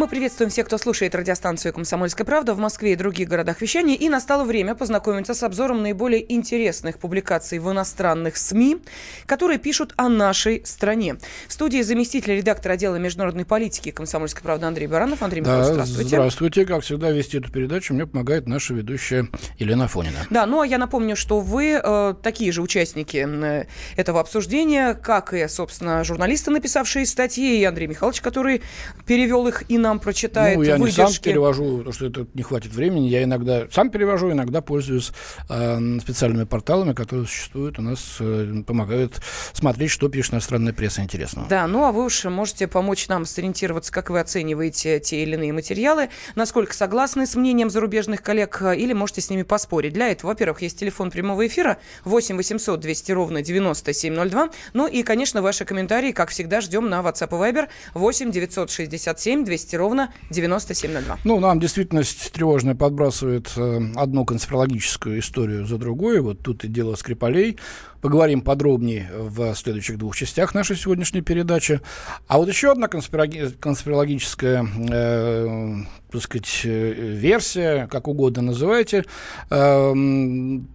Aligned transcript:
Мы 0.00 0.08
приветствуем 0.08 0.50
всех, 0.50 0.64
кто 0.64 0.78
слушает 0.78 1.14
радиостанцию 1.14 1.74
«Комсомольская 1.74 2.24
правда» 2.24 2.54
в 2.54 2.58
Москве 2.58 2.94
и 2.94 2.96
других 2.96 3.28
городах 3.28 3.60
вещания. 3.60 3.94
И 3.94 4.08
настало 4.08 4.44
время 4.44 4.74
познакомиться 4.74 5.34
с 5.34 5.42
обзором 5.42 5.82
наиболее 5.82 6.32
интересных 6.32 6.98
публикаций 6.98 7.58
в 7.58 7.70
иностранных 7.70 8.38
СМИ, 8.38 8.78
которые 9.26 9.58
пишут 9.58 9.92
о 9.98 10.08
нашей 10.08 10.64
стране. 10.64 11.16
В 11.48 11.52
студии 11.52 11.82
заместитель 11.82 12.34
редактора 12.34 12.72
отдела 12.72 12.96
международной 12.96 13.44
политики 13.44 13.90
«Комсомольской 13.90 14.42
правды» 14.42 14.64
Андрей 14.64 14.86
Баранов. 14.86 15.22
Андрей 15.22 15.42
да, 15.42 15.50
Михайлович, 15.50 15.72
здравствуйте. 15.74 16.08
Здравствуйте. 16.08 16.64
Как 16.64 16.82
всегда, 16.82 17.10
вести 17.10 17.36
эту 17.36 17.52
передачу 17.52 17.92
мне 17.92 18.06
помогает 18.06 18.46
наша 18.46 18.72
ведущая 18.72 19.28
Елена 19.58 19.86
Фонина. 19.86 20.20
Да, 20.30 20.46
ну 20.46 20.62
а 20.62 20.66
я 20.66 20.78
напомню, 20.78 21.14
что 21.14 21.40
вы 21.40 21.78
э, 21.78 22.14
такие 22.22 22.52
же 22.52 22.62
участники 22.62 23.18
э, 23.18 23.66
этого 23.96 24.20
обсуждения, 24.20 24.94
как 24.94 25.34
и, 25.34 25.46
собственно, 25.46 26.02
журналисты, 26.04 26.50
написавшие 26.50 27.04
статьи, 27.04 27.60
и 27.60 27.64
Андрей 27.64 27.88
Михайлович, 27.88 28.22
который 28.22 28.62
перевел 29.04 29.46
их 29.46 29.64
и 29.68 29.76
на 29.76 29.89
нам 29.90 29.98
прочитает 30.00 30.56
Ну, 30.56 30.62
я 30.62 30.76
выдержки. 30.76 31.00
не 31.00 31.06
сам 31.06 31.22
перевожу, 31.22 31.78
потому 31.78 31.92
что 31.92 32.06
это 32.06 32.26
не 32.34 32.42
хватит 32.42 32.72
времени. 32.72 33.08
Я 33.08 33.22
иногда 33.24 33.66
сам 33.70 33.90
перевожу, 33.90 34.30
иногда 34.30 34.60
пользуюсь 34.60 35.12
э, 35.48 35.98
специальными 36.00 36.44
порталами, 36.44 36.92
которые 36.92 37.26
существуют 37.26 37.78
у 37.78 37.82
нас, 37.82 38.16
э, 38.20 38.62
помогают 38.66 39.20
смотреть, 39.52 39.90
что 39.90 40.08
пишет 40.08 40.34
иностранная 40.34 40.72
пресса 40.72 41.02
интересного. 41.02 41.48
Да, 41.48 41.66
ну 41.66 41.84
а 41.84 41.92
вы 41.92 42.04
уж 42.04 42.24
можете 42.24 42.68
помочь 42.68 43.08
нам 43.08 43.24
сориентироваться, 43.26 43.92
как 43.92 44.10
вы 44.10 44.20
оцениваете 44.20 45.00
те 45.00 45.22
или 45.22 45.34
иные 45.34 45.52
материалы, 45.52 46.08
насколько 46.36 46.74
согласны 46.74 47.26
с 47.26 47.34
мнением 47.34 47.70
зарубежных 47.70 48.22
коллег, 48.22 48.62
э, 48.62 48.76
или 48.76 48.92
можете 48.92 49.20
с 49.20 49.30
ними 49.30 49.42
поспорить. 49.42 49.92
Для 49.92 50.08
этого, 50.10 50.30
во-первых, 50.30 50.62
есть 50.62 50.78
телефон 50.78 51.10
прямого 51.10 51.46
эфира 51.46 51.78
8 52.04 52.36
800 52.36 52.78
200 52.80 53.12
ровно 53.12 53.42
9702. 53.42 54.50
Ну 54.72 54.86
и, 54.86 55.02
конечно, 55.02 55.42
ваши 55.42 55.64
комментарии, 55.64 56.12
как 56.12 56.30
всегда, 56.30 56.60
ждем 56.60 56.88
на 56.88 57.00
WhatsApp 57.00 57.30
и 57.30 57.52
Viber 57.52 57.68
8 57.94 58.30
967 58.30 59.44
200 59.44 59.76
ровно 59.80 60.12
9702. 60.30 61.18
Ну, 61.24 61.40
нам 61.40 61.58
действительность 61.58 62.30
тревожная 62.32 62.74
подбрасывает 62.74 63.50
э, 63.56 63.80
одну 63.96 64.24
конспирологическую 64.24 65.18
историю 65.18 65.66
за 65.66 65.78
другой. 65.78 66.20
Вот 66.20 66.40
тут 66.40 66.64
и 66.64 66.68
дело 66.68 66.94
Скрипалей. 66.94 67.58
Поговорим 68.00 68.40
подробнее 68.40 69.10
в 69.12 69.54
следующих 69.54 69.98
двух 69.98 70.16
частях 70.16 70.54
нашей 70.54 70.76
сегодняшней 70.76 71.20
передачи. 71.20 71.80
А 72.28 72.38
вот 72.38 72.48
еще 72.48 72.72
одна 72.72 72.86
конспирологи- 72.86 73.54
конспирологическая, 73.60 74.66
э, 74.90 75.74
так 76.10 76.22
сказать, 76.22 76.60
э, 76.64 76.92
версия, 76.92 77.86
как 77.88 78.08
угодно 78.08 78.42
называйте, 78.42 79.04
э, 79.50 79.94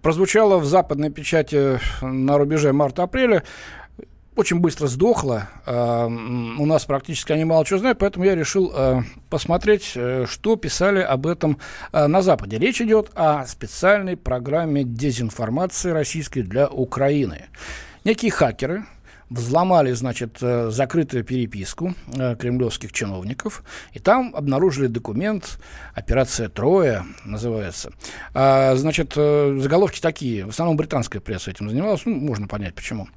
прозвучала 0.02 0.58
в 0.58 0.66
западной 0.66 1.10
печати 1.10 1.80
на 2.02 2.38
рубеже 2.38 2.72
марта-апреля 2.72 3.42
очень 4.36 4.60
быстро 4.60 4.86
сдохла. 4.86 5.48
У 5.66 6.66
нас 6.66 6.84
практически 6.84 7.32
они 7.32 7.44
мало 7.44 7.64
чего 7.64 7.78
знают, 7.78 7.98
поэтому 7.98 8.24
я 8.24 8.34
решил 8.34 8.72
э, 8.74 9.00
посмотреть, 9.30 9.92
э, 9.94 10.26
что 10.28 10.56
писали 10.56 11.00
об 11.00 11.26
этом 11.26 11.58
на 11.92 12.22
Западе. 12.22 12.58
Речь 12.58 12.80
идет 12.80 13.10
о 13.14 13.46
специальной 13.46 14.16
программе 14.16 14.84
дезинформации 14.84 15.90
российской 15.90 16.42
для 16.42 16.68
Украины. 16.68 17.46
Некие 18.04 18.30
хакеры, 18.30 18.84
взломали, 19.28 19.92
значит, 19.92 20.38
э, 20.40 20.70
закрытую 20.70 21.24
переписку 21.24 21.94
э, 22.14 22.36
кремлевских 22.36 22.92
чиновников, 22.92 23.64
и 23.92 23.98
там 23.98 24.34
обнаружили 24.36 24.86
документ, 24.86 25.58
операция 25.94 26.48
«Троя» 26.48 27.04
называется. 27.24 27.92
А, 28.34 28.76
значит, 28.76 29.14
э, 29.16 29.58
заголовки 29.60 30.00
такие, 30.00 30.46
в 30.46 30.50
основном 30.50 30.76
британская 30.76 31.20
пресса 31.20 31.50
этим 31.50 31.68
занималась, 31.68 32.02
ну, 32.04 32.14
можно 32.14 32.46
понять 32.46 32.74
почему. 32.74 33.08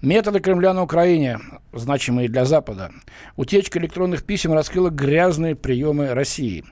Методы 0.00 0.40
Кремля 0.40 0.72
на 0.72 0.82
Украине, 0.82 1.38
значимые 1.72 2.28
для 2.28 2.44
Запада. 2.46 2.90
Утечка 3.36 3.78
электронных 3.78 4.24
писем 4.24 4.52
раскрыла 4.54 4.88
грязные 4.88 5.54
приемы 5.54 6.14
России. 6.14 6.64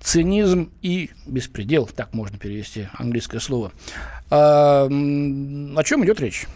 Цинизм 0.00 0.72
и 0.82 1.10
беспредел, 1.26 1.86
так 1.86 2.14
можно 2.14 2.36
перевести 2.38 2.88
английское 2.94 3.38
слово. 3.38 3.72
А, 4.30 4.86
о 4.86 5.84
чем 5.84 6.04
идет 6.04 6.20
речь? 6.20 6.46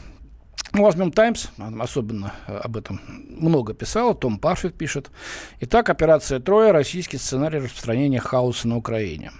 Ну, 0.74 0.82
возьмем 0.82 1.12
«Таймс», 1.12 1.46
особенно 1.78 2.32
э, 2.48 2.56
об 2.56 2.76
этом 2.76 3.00
много 3.06 3.74
писал, 3.74 4.12
Том 4.12 4.40
Парфит 4.40 4.74
пишет. 4.74 5.12
Итак, 5.60 5.88
операция 5.88 6.40
«Троя», 6.40 6.72
российский 6.72 7.16
сценарий 7.16 7.60
распространения 7.60 8.18
хаоса 8.18 8.66
на 8.66 8.76
Украине. 8.76 9.30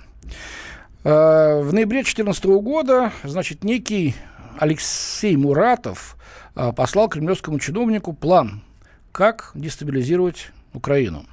Э, 1.03 1.61
в 1.61 1.73
ноябре 1.75 2.03
2014 2.03 2.44
года, 2.44 3.12
значит, 3.25 3.65
некий 3.65 4.15
Алексей 4.61 5.37
Муратов 5.37 6.17
э, 6.55 6.73
послал 6.73 7.09
кремлевскому 7.09 7.59
чиновнику 7.59 8.12
план, 8.12 8.62
как 9.11 9.50
дестабилизировать 9.56 10.53
Украину. 10.73 11.27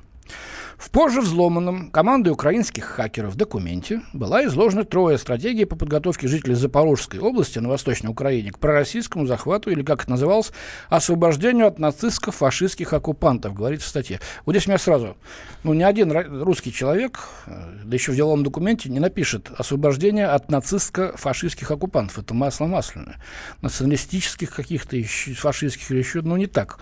В 0.81 0.89
позже 0.89 1.21
взломанном 1.21 1.91
командой 1.91 2.29
украинских 2.29 2.85
хакеров 2.85 3.35
документе 3.35 4.01
была 4.13 4.43
изложена 4.45 4.83
трое 4.83 5.19
стратегии 5.19 5.63
по 5.63 5.75
подготовке 5.75 6.27
жителей 6.27 6.55
Запорожской 6.55 7.19
области 7.19 7.59
на 7.59 7.69
Восточной 7.69 8.09
Украине 8.09 8.51
к 8.51 8.57
пророссийскому 8.57 9.27
захвату 9.27 9.69
или, 9.69 9.83
как 9.83 10.01
это 10.01 10.09
называлось, 10.09 10.51
освобождению 10.89 11.67
от 11.67 11.77
нацистско-фашистских 11.77 12.95
оккупантов, 12.95 13.53
говорится 13.53 13.85
в 13.85 13.89
статье. 13.91 14.19
Вот 14.43 14.53
здесь 14.53 14.65
у 14.65 14.71
меня 14.71 14.79
сразу, 14.79 15.17
ну, 15.63 15.75
ни 15.75 15.83
один 15.83 16.11
русский 16.41 16.73
человек, 16.73 17.19
э, 17.45 17.51
да 17.85 17.93
еще 17.93 18.11
в 18.11 18.15
деловом 18.15 18.43
документе, 18.43 18.89
не 18.89 18.99
напишет 18.99 19.51
освобождение 19.55 20.29
от 20.29 20.49
нацистско-фашистских 20.49 21.71
оккупантов. 21.71 22.17
Это 22.17 22.33
масло 22.33 22.65
масляное. 22.65 23.17
Националистических 23.61 24.49
каких-то 24.49 24.97
фашистских 25.37 25.91
или 25.91 25.99
еще, 25.99 26.23
ну, 26.23 26.37
не 26.37 26.47
так. 26.47 26.79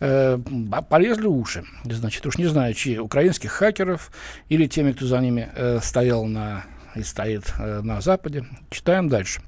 Э, 0.00 0.38
полезли 0.90 1.26
уши. 1.26 1.64
Значит, 1.84 2.26
уж 2.26 2.36
не 2.36 2.46
знаю, 2.46 2.74
чьи 2.74 2.98
украинские 2.98 3.37
украинских 3.38 3.52
хакеров 3.52 4.10
или 4.48 4.66
теми, 4.66 4.92
кто 4.92 5.06
за 5.06 5.18
ними 5.20 5.48
э, 5.54 5.80
стоял 5.82 6.24
на 6.24 6.64
и 6.96 7.02
стоит 7.02 7.52
э, 7.58 7.80
на 7.82 8.00
Западе. 8.00 8.44
Читаем 8.70 9.08
дальше. 9.08 9.40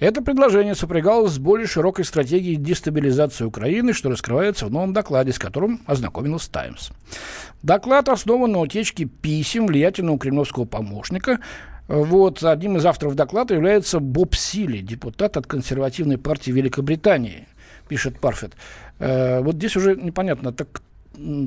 Это 0.00 0.20
предложение 0.22 0.74
сопрягалось 0.74 1.32
с 1.32 1.38
более 1.38 1.66
широкой 1.66 2.04
стратегией 2.04 2.56
дестабилизации 2.56 3.44
Украины, 3.44 3.94
что 3.94 4.10
раскрывается 4.10 4.66
в 4.66 4.70
новом 4.70 4.92
докладе, 4.92 5.32
с 5.32 5.38
которым 5.38 5.80
ознакомилась 5.86 6.48
«Таймс». 6.48 6.90
Доклад 7.62 8.08
основан 8.08 8.52
на 8.52 8.58
утечке 8.58 9.04
писем 9.04 9.66
влиятельного 9.66 10.18
кремлевского 10.18 10.66
помощника, 10.66 11.38
вот, 11.88 12.42
одним 12.42 12.76
из 12.76 12.84
авторов 12.84 13.14
доклада 13.14 13.54
является 13.54 13.98
Боб 14.00 14.34
Сили, 14.34 14.78
депутат 14.78 15.36
от 15.36 15.46
консервативной 15.46 16.18
партии 16.18 16.50
Великобритании, 16.50 17.46
пишет 17.88 18.20
Парфет. 18.20 18.52
Э, 18.98 19.40
вот 19.40 19.54
здесь 19.54 19.76
уже 19.76 19.96
непонятно, 19.96 20.52
так 20.52 20.82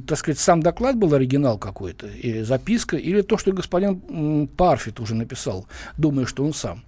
так 0.05 0.17
сказать, 0.17 0.39
сам 0.39 0.61
доклад 0.61 0.97
был 0.97 1.13
оригинал 1.13 1.57
какой-то, 1.57 2.07
и 2.07 2.41
записка, 2.43 2.97
или 2.97 3.21
то, 3.21 3.37
что 3.37 3.51
господин 3.51 4.47
Парфит 4.47 4.99
уже 4.99 5.15
написал, 5.15 5.65
думая, 5.97 6.25
что 6.25 6.43
он 6.43 6.53
сам. 6.53 6.83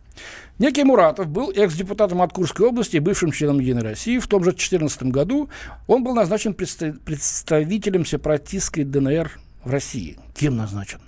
Некий 0.60 0.84
Муратов 0.84 1.28
был 1.28 1.52
экс-депутатом 1.52 2.22
от 2.22 2.32
Курской 2.32 2.68
области 2.68 2.96
и 2.96 3.00
бывшим 3.00 3.32
членом 3.32 3.60
Единой 3.60 3.84
России. 3.84 4.20
В 4.20 4.28
том 4.28 4.44
же 4.44 4.52
2014 4.52 5.04
году 5.04 5.50
он 5.88 6.04
был 6.04 6.14
назначен 6.14 6.54
представителем 6.54 8.06
сепаратистской 8.06 8.86
ДНР 8.86 9.32
в 9.64 9.70
России. 9.70 10.18
Кем 10.34 10.56
назначен? 10.56 11.02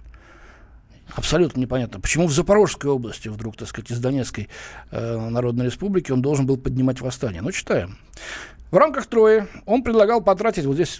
Абсолютно 1.15 1.61
непонятно. 1.61 2.01
Почему 2.01 2.27
в 2.27 2.33
Запорожской 2.33 2.91
области 2.91 3.29
вдруг, 3.29 3.55
так 3.55 3.69
сказать, 3.69 3.91
из 3.91 3.99
Донецкой 3.99 4.49
э, 4.91 5.29
Народной 5.29 5.67
Республики 5.67 6.11
он 6.11 6.21
должен 6.21 6.45
был 6.45 6.57
поднимать 6.57 6.99
восстание? 6.99 7.41
Ну, 7.41 7.51
читаем. 7.51 7.97
В 8.71 8.75
рамках 8.75 9.05
Трои 9.05 9.47
он 9.65 9.83
предлагал 9.83 10.21
потратить, 10.21 10.65
вот 10.65 10.73
здесь 10.73 10.99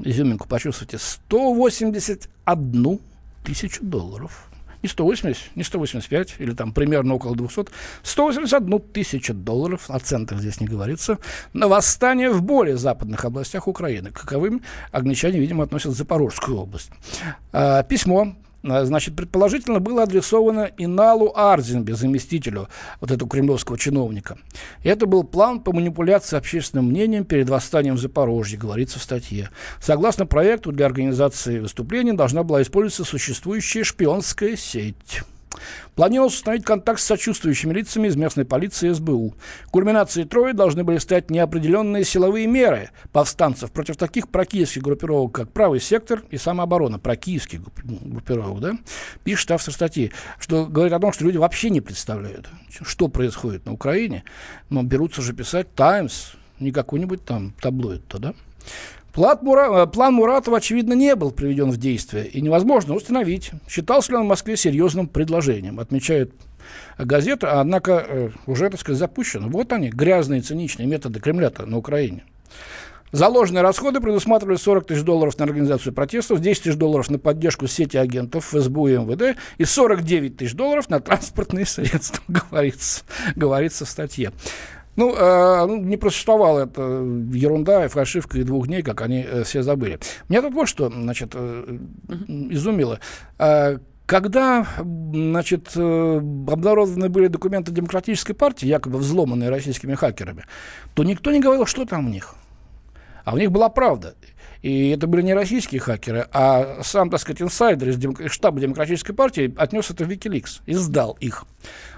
изюминку 0.00 0.48
почувствуйте, 0.48 0.98
181 0.98 2.98
тысячу 3.44 3.84
долларов. 3.84 4.48
Не 4.82 4.88
180, 4.88 5.56
не 5.56 5.64
185, 5.64 6.36
или 6.38 6.52
там 6.52 6.72
примерно 6.72 7.14
около 7.14 7.34
200. 7.34 7.66
181 8.02 8.80
тысячу 8.92 9.34
долларов, 9.34 9.90
о 9.90 9.98
центах 9.98 10.38
здесь 10.38 10.60
не 10.60 10.68
говорится, 10.68 11.18
на 11.52 11.66
восстание 11.66 12.30
в 12.30 12.42
более 12.42 12.76
западных 12.76 13.24
областях 13.24 13.66
Украины. 13.66 14.12
Каковым 14.12 14.62
англичане, 14.92 15.40
видимо, 15.40 15.64
относят 15.64 15.96
Запорожскую 15.96 16.58
область. 16.58 16.90
А, 17.52 17.82
письмо 17.82 18.36
значит, 18.84 19.16
предположительно 19.16 19.80
было 19.80 20.02
адресовано 20.02 20.70
Иналу 20.78 21.32
Арзинбе, 21.34 21.94
заместителю 21.94 22.68
вот 23.00 23.10
этого 23.10 23.28
кремлевского 23.28 23.78
чиновника. 23.78 24.38
Это 24.82 25.06
был 25.06 25.24
план 25.24 25.60
по 25.60 25.72
манипуляции 25.72 26.36
общественным 26.36 26.86
мнением 26.86 27.24
перед 27.24 27.48
восстанием 27.48 27.96
в 27.96 28.00
Запорожье, 28.00 28.58
говорится 28.58 28.98
в 28.98 29.02
статье. 29.02 29.50
Согласно 29.80 30.26
проекту, 30.26 30.72
для 30.72 30.86
организации 30.86 31.60
выступления 31.60 32.12
должна 32.12 32.42
была 32.42 32.62
использоваться 32.62 33.04
существующая 33.04 33.84
шпионская 33.84 34.56
сеть. 34.56 35.22
Планировалось 35.94 36.34
установить 36.34 36.64
контакт 36.64 37.00
с 37.00 37.04
сочувствующими 37.04 37.72
лицами 37.72 38.08
из 38.08 38.16
местной 38.16 38.44
полиции 38.44 38.90
и 38.90 38.92
СБУ. 38.92 39.34
Кульминацией 39.70 40.26
Трои 40.26 40.52
должны 40.52 40.84
были 40.84 40.98
стать 40.98 41.30
неопределенные 41.30 42.04
силовые 42.04 42.46
меры 42.46 42.90
повстанцев 43.12 43.72
против 43.72 43.96
таких 43.96 44.28
прокиевских 44.28 44.82
группировок, 44.82 45.34
как 45.34 45.52
Правый 45.52 45.80
сектор 45.80 46.22
и 46.30 46.36
самооборона. 46.36 46.98
Прокиевских 46.98 47.60
группировок, 47.84 48.60
да? 48.60 48.72
Пишет 49.24 49.50
автор 49.50 49.74
статьи, 49.74 50.12
что 50.38 50.66
говорит 50.66 50.92
о 50.92 51.00
том, 51.00 51.12
что 51.12 51.24
люди 51.24 51.36
вообще 51.36 51.70
не 51.70 51.80
представляют, 51.80 52.48
что 52.82 53.08
происходит 53.08 53.66
на 53.66 53.72
Украине. 53.72 54.24
Но 54.70 54.82
берутся 54.82 55.22
же 55.22 55.32
писать 55.32 55.74
«Таймс», 55.74 56.32
не 56.60 56.72
какой-нибудь 56.72 57.24
там 57.24 57.52
таблоид-то, 57.60 58.18
да? 58.18 58.34
План, 59.12 59.38
Мура... 59.42 59.82
Э, 59.82 59.86
план 59.86 60.14
Муратова, 60.14 60.58
очевидно, 60.58 60.92
не 60.92 61.14
был 61.16 61.30
приведен 61.30 61.70
в 61.70 61.76
действие, 61.76 62.26
и 62.28 62.40
невозможно 62.40 62.94
установить, 62.94 63.50
считался 63.68 64.12
ли 64.12 64.18
он 64.18 64.24
в 64.24 64.28
Москве 64.28 64.56
серьезным 64.56 65.08
предложением, 65.08 65.80
отмечает 65.80 66.32
газета, 66.98 67.60
однако 67.60 68.04
э, 68.06 68.30
уже, 68.46 68.70
так 68.70 68.80
сказать, 68.80 68.98
запущено. 68.98 69.48
Вот 69.48 69.72
они, 69.72 69.90
грязные, 69.90 70.42
циничные 70.42 70.86
методы 70.86 71.20
Кремля 71.20 71.50
на 71.58 71.78
Украине. 71.78 72.24
Заложенные 73.10 73.62
расходы 73.62 74.00
предусматривали 74.00 74.56
40 74.56 74.86
тысяч 74.86 75.02
долларов 75.02 75.38
на 75.38 75.46
организацию 75.46 75.94
протестов, 75.94 76.40
10 76.40 76.62
тысяч 76.62 76.76
долларов 76.76 77.08
на 77.08 77.18
поддержку 77.18 77.66
сети 77.66 77.96
агентов 77.96 78.44
ФСБУ 78.44 78.88
и 78.88 78.96
МВД 78.98 79.38
и 79.56 79.64
49 79.64 80.36
тысяч 80.36 80.54
долларов 80.54 80.90
на 80.90 81.00
транспортные 81.00 81.64
средства, 81.64 82.22
говорится, 82.28 83.04
говорится 83.34 83.86
в 83.86 83.88
статье. 83.88 84.32
Ну, 84.98 85.14
э, 85.14 85.66
ну, 85.66 85.76
не 85.76 85.96
просуществовала 85.96 86.64
это 86.64 86.82
ерунда 87.32 87.84
и 87.84 87.88
фальшивка 87.88 88.36
и 88.36 88.42
двух 88.42 88.66
дней, 88.66 88.82
как 88.82 89.00
они 89.00 89.22
э, 89.22 89.44
все 89.44 89.62
забыли. 89.62 90.00
Меня 90.28 90.42
тут 90.42 90.54
вот 90.54 90.68
что, 90.68 90.90
значит, 90.90 91.30
э, 91.34 91.78
изумило. 92.50 92.98
Э, 93.38 93.78
когда, 94.06 94.66
значит, 94.76 95.76
обнародованы 95.76 97.08
были 97.08 97.28
документы 97.28 97.70
Демократической 97.70 98.32
партии, 98.32 98.66
якобы 98.66 98.98
взломанные 98.98 99.50
российскими 99.50 99.94
хакерами, 99.94 100.46
то 100.94 101.04
никто 101.04 101.30
не 101.30 101.38
говорил, 101.38 101.66
что 101.66 101.84
там 101.84 102.06
в 102.06 102.10
них. 102.10 102.34
А 103.24 103.36
в 103.36 103.38
них 103.38 103.52
была 103.52 103.68
правда. 103.68 104.16
И 104.62 104.90
это 104.90 105.06
были 105.06 105.22
не 105.22 105.34
российские 105.34 105.80
хакеры, 105.80 106.28
а 106.32 106.80
сам, 106.82 107.10
так 107.10 107.20
сказать, 107.20 107.40
инсайдер 107.42 107.90
из 107.90 107.96
демок... 107.96 108.20
штаба 108.30 108.60
Демократической 108.60 109.12
партии 109.12 109.54
отнес 109.56 109.90
это 109.90 110.04
в 110.04 110.10
Wikileaks 110.10 110.62
и 110.66 110.74
сдал 110.74 111.16
их. 111.20 111.44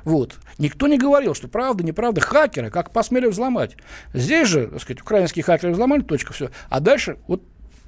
Вот. 0.05 0.35
Никто 0.59 0.87
не 0.87 0.99
говорил, 0.99 1.35
что 1.35 1.49
правда, 1.49 1.85
неправда. 1.85 2.21
Хакеры, 2.21 2.71
как 2.71 2.91
посмели 2.93 3.27
взломать. 3.27 3.77
Здесь 4.13 4.49
же, 4.49 4.67
так 4.67 4.83
сказать, 4.83 5.01
украинские 5.01 5.43
хакеры 5.43 5.73
взломали, 5.73 6.03
точка, 6.03 6.33
все. 6.33 6.51
А 6.69 6.81
дальше 6.81 7.19
вот 7.27 7.43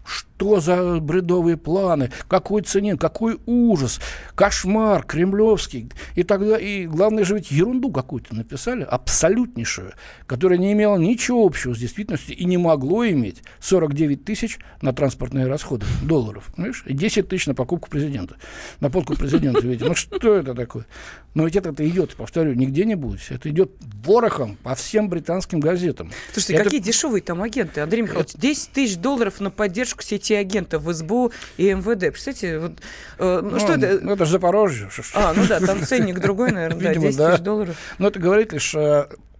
что 0.04 0.60
за 0.60 0.98
бредовые 1.00 1.56
планы? 1.56 2.10
Какой 2.26 2.62
ценин? 2.62 2.98
Какой 2.98 3.38
ужас? 3.46 4.00
Кошмар 4.34 5.04
кремлевский. 5.04 5.90
И 6.16 6.24
тогда, 6.24 6.58
и 6.58 6.86
главное 6.86 7.24
же 7.24 7.36
ведь 7.36 7.52
ерунду 7.52 7.92
какую-то 7.92 8.34
написали, 8.34 8.82
абсолютнейшую, 8.82 9.92
которая 10.26 10.58
не 10.58 10.72
имела 10.72 10.96
ничего 10.96 11.46
общего 11.46 11.74
с 11.74 11.78
действительностью 11.78 12.36
и 12.36 12.44
не 12.44 12.56
могло 12.56 13.06
иметь 13.08 13.42
49 13.60 14.24
тысяч 14.24 14.58
на 14.80 14.92
транспортные 14.92 15.46
расходы 15.46 15.86
долларов. 16.02 16.50
Понимаешь? 16.56 16.82
И 16.86 16.92
10 16.92 17.28
тысяч 17.28 17.46
на 17.46 17.54
покупку 17.54 17.88
президента. 17.88 18.36
На 18.80 18.90
подкуп 18.90 19.18
президента, 19.18 19.60
видите. 19.60 19.84
Ну 19.84 19.94
что 19.94 20.34
это 20.34 20.54
такое? 20.54 20.86
Но 21.34 21.44
ведь 21.44 21.56
это 21.56 21.88
идет, 21.88 22.14
повторю, 22.16 22.54
не 22.54 22.66
где-нибудь. 22.66 23.20
Это 23.30 23.48
идет 23.48 23.70
ворохом 24.04 24.56
по 24.62 24.74
всем 24.74 25.08
британским 25.08 25.60
газетам. 25.60 26.10
Слушайте, 26.32 26.54
это... 26.54 26.64
какие 26.64 26.80
дешевые 26.80 27.22
там 27.22 27.42
агенты, 27.42 27.80
Андрей 27.80 28.02
Михайлович? 28.02 28.32
10 28.34 28.70
тысяч 28.70 28.96
долларов 28.96 29.40
на 29.40 29.50
поддержку 29.50 29.91
сети 30.00 30.34
агентов 30.34 30.82
в 30.82 30.92
СБУ 30.92 31.32
и 31.56 31.72
МВД. 31.72 32.12
Представляете, 32.12 32.58
вот, 32.58 32.72
э, 33.18 33.40
ну, 33.42 33.50
ну 33.50 33.58
что 33.58 33.74
это? 33.74 33.98
Ну 34.00 34.12
это 34.12 34.24
же 34.24 34.32
Запорожье. 34.32 34.88
А, 35.14 35.32
ну 35.34 35.46
да, 35.46 35.60
там 35.60 35.82
ценник 35.82 36.20
другой, 36.20 36.52
наверное, 36.52 36.92
Видимо, 36.92 37.04
да, 37.04 37.10
10 37.10 37.30
тысяч 37.32 37.44
долларов. 37.44 37.76
Но 37.98 38.08
это 38.08 38.18
говорит 38.18 38.52
лишь 38.52 38.74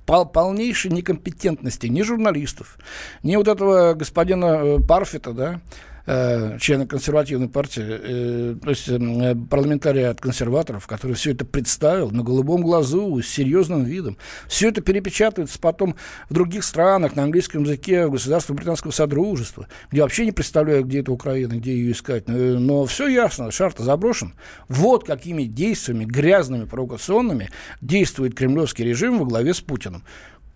пол 0.07 0.27
полнейшей 0.27 0.91
некомпетентности 0.91 1.87
ни 1.87 2.03
журналистов, 2.03 2.79
ни 3.23 3.37
вот 3.37 3.49
этого 3.49 3.95
господина 3.95 4.61
э, 4.63 4.79
Парфита, 4.87 5.33
да, 5.33 5.61
э, 6.07 6.59
члена 6.59 6.87
консервативной 6.87 7.49
партии, 7.49 7.83
э, 7.85 8.57
то 8.63 8.71
есть 8.71 8.89
э, 8.89 9.35
парламентария 9.51 10.11
от 10.11 10.21
консерваторов, 10.21 10.87
который 10.87 11.15
все 11.15 11.33
это 11.33 11.45
представил 11.45 12.11
на 12.11 12.23
голубом 12.23 12.63
глазу, 12.63 13.21
с 13.21 13.27
серьезным 13.27 13.85
видом. 13.85 14.17
Все 14.49 14.69
это 14.69 14.81
перепечатывается 14.81 15.59
потом 15.59 15.97
в 16.29 16.35
других 16.35 16.65
странах 16.65 17.17
на 17.17 17.25
английском 17.25 17.63
языке, 17.63 18.07
в 18.07 18.13
государстве 18.13 18.55
британского 18.55 18.91
содружества, 18.91 19.69
где 19.91 20.03
вообще 20.03 20.25
не 20.25 20.33
представляю, 20.33 20.85
где 20.85 21.01
это 21.01 21.13
Украина, 21.13 21.55
где 21.55 21.73
ее 21.73 21.93
искать. 21.93 22.29
Но, 22.29 22.59
но 22.59 22.85
все 22.87 23.09
ясно, 23.09 23.51
шар-то 23.51 23.83
заброшен. 23.83 24.35
Вот 24.69 25.05
какими 25.05 25.45
действиями, 25.45 26.05
грязными, 26.05 26.65
провокационными 26.65 27.51
действует 27.81 28.35
кремлевский 28.35 28.85
режим 28.85 29.19
во 29.19 29.25
главе 29.25 29.55
с 29.55 29.61
Путиным. 29.61 30.03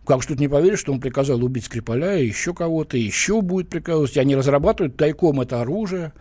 Как 0.06 0.24
тут 0.24 0.38
не 0.38 0.48
поверишь, 0.48 0.78
что 0.78 0.92
он 0.92 1.00
приказал 1.00 1.42
убить 1.44 1.64
Скрипаля, 1.64 2.16
и 2.16 2.26
еще 2.26 2.54
кого-то, 2.54 2.96
еще 2.96 3.40
будет 3.40 3.68
приказывать. 3.68 4.16
Они 4.16 4.36
разрабатывают 4.36 4.96
тайком 4.96 5.40
это 5.40 5.60
оружие. 5.60 6.12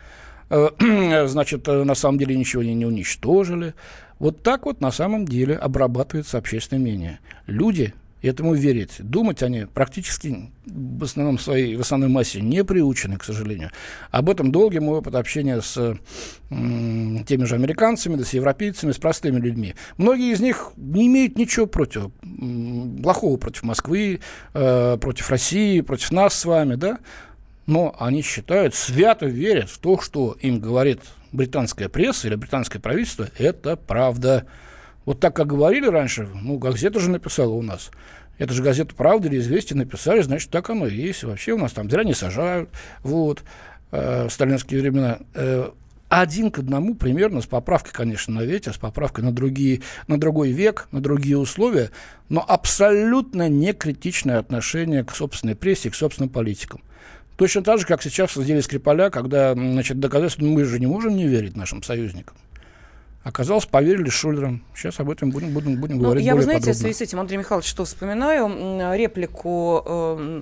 Э, 0.49 0.69
значит, 1.27 1.67
э, 1.67 1.83
на 1.83 1.93
самом 1.93 2.17
деле 2.17 2.35
ничего 2.35 2.63
они 2.63 2.73
не 2.73 2.85
уничтожили. 2.85 3.75
Вот 4.17 4.41
так 4.41 4.65
вот 4.65 4.81
на 4.81 4.91
самом 4.91 5.25
деле 5.25 5.55
обрабатывается 5.55 6.37
общественное 6.37 6.81
мнение. 6.81 7.19
Люди 7.45 7.93
этому 8.25 8.53
верить. 8.53 8.95
Думать 8.99 9.43
они 9.43 9.65
практически 9.65 10.51
в 10.65 11.03
основном 11.03 11.39
своей, 11.39 11.75
в 11.75 11.81
основной 11.81 12.09
массе 12.09 12.41
не 12.41 12.63
приучены, 12.63 13.17
к 13.17 13.23
сожалению. 13.23 13.71
Об 14.11 14.29
этом 14.29 14.51
долгий 14.51 14.79
мой 14.79 14.99
опыт 14.99 15.15
общения 15.15 15.61
с 15.61 15.97
теми 16.49 17.43
же 17.45 17.55
американцами, 17.55 18.15
да, 18.15 18.23
с 18.23 18.33
европейцами, 18.33 18.91
с 18.91 18.97
простыми 18.97 19.39
людьми. 19.39 19.75
Многие 19.97 20.31
из 20.31 20.39
них 20.39 20.71
не 20.77 21.07
имеют 21.07 21.37
ничего 21.37 21.65
против, 21.65 22.11
плохого 23.01 23.37
против 23.37 23.63
Москвы, 23.63 24.19
э, 24.53 24.97
против 24.99 25.29
России, 25.29 25.81
против 25.81 26.11
нас 26.11 26.33
с 26.33 26.45
вами, 26.45 26.75
да, 26.75 26.99
но 27.65 27.95
они 27.99 28.21
считают, 28.21 28.75
свято 28.75 29.25
верят 29.25 29.69
в 29.69 29.79
то, 29.79 29.99
что 29.99 30.37
им 30.41 30.59
говорит 30.59 30.99
британская 31.31 31.89
пресса 31.89 32.27
или 32.27 32.35
британское 32.35 32.81
правительство, 32.81 33.27
это 33.37 33.75
правда. 33.75 34.45
Вот 35.05 35.19
так, 35.19 35.35
как 35.35 35.47
говорили 35.47 35.87
раньше, 35.87 36.27
ну, 36.33 36.57
газета 36.57 36.99
же 36.99 37.09
написала 37.09 37.53
у 37.53 37.61
нас. 37.61 37.91
Это 38.37 38.53
же 38.53 38.63
газета 38.63 38.93
«Правда» 38.95 39.27
или 39.27 39.37
«Известия» 39.37 39.77
написали, 39.77 40.21
значит, 40.21 40.49
так 40.49 40.69
оно 40.69 40.87
и 40.87 40.95
есть. 40.95 41.23
Вообще 41.23 41.53
у 41.53 41.57
нас 41.57 41.71
там 41.71 41.89
зря 41.89 42.03
не 42.03 42.13
сажают, 42.13 42.69
вот, 43.01 43.43
э, 43.91 44.27
в 44.27 44.29
сталинские 44.29 44.81
времена. 44.81 45.19
Э, 45.33 45.69
один 46.09 46.51
к 46.51 46.59
одному 46.59 46.95
примерно, 46.95 47.41
с 47.41 47.45
поправкой, 47.45 47.93
конечно, 47.93 48.33
на 48.33 48.41
ветер, 48.41 48.73
с 48.73 48.77
поправкой 48.77 49.23
на, 49.23 49.31
другие, 49.31 49.81
на 50.07 50.19
другой 50.19 50.51
век, 50.51 50.87
на 50.91 51.01
другие 51.01 51.37
условия, 51.37 51.91
но 52.29 52.43
абсолютно 52.47 53.49
не 53.49 53.73
критичное 53.73 54.39
отношение 54.39 55.03
к 55.03 55.11
собственной 55.11 55.55
прессе, 55.55 55.89
к 55.89 55.95
собственным 55.95 56.29
политикам. 56.29 56.81
Точно 57.37 57.63
так 57.63 57.79
же, 57.79 57.85
как 57.85 58.01
сейчас 58.01 58.35
в 58.35 58.45
деле 58.45 58.61
Скрипаля, 58.61 59.09
когда 59.09 59.53
значит, 59.53 59.99
доказательства 59.99 60.45
мы 60.45 60.63
же 60.63 60.79
не 60.79 60.87
можем 60.87 61.15
не 61.15 61.27
верить 61.27 61.57
нашим 61.57 61.83
союзникам. 61.83 62.37
Оказалось, 63.25 63.65
поверили 63.65 64.07
Шулерам. 64.07 64.63
Сейчас 64.75 64.99
об 64.99 65.09
этом 65.09 65.31
будем, 65.31 65.51
будем, 65.51 65.81
будем 65.81 65.97
ну, 65.97 66.03
говорить 66.03 66.23
Я, 66.23 66.33
более 66.33 66.41
вы 66.41 66.43
знаете, 66.43 66.65
подробно. 66.67 66.77
в 66.77 66.81
связи 66.81 66.93
с 66.93 67.01
этим, 67.01 67.19
Андрей 67.19 67.37
Михайлович, 67.39 67.67
что 67.67 67.83
вспоминаю, 67.83 68.95
реплику 68.95 69.83
э, 69.83 70.41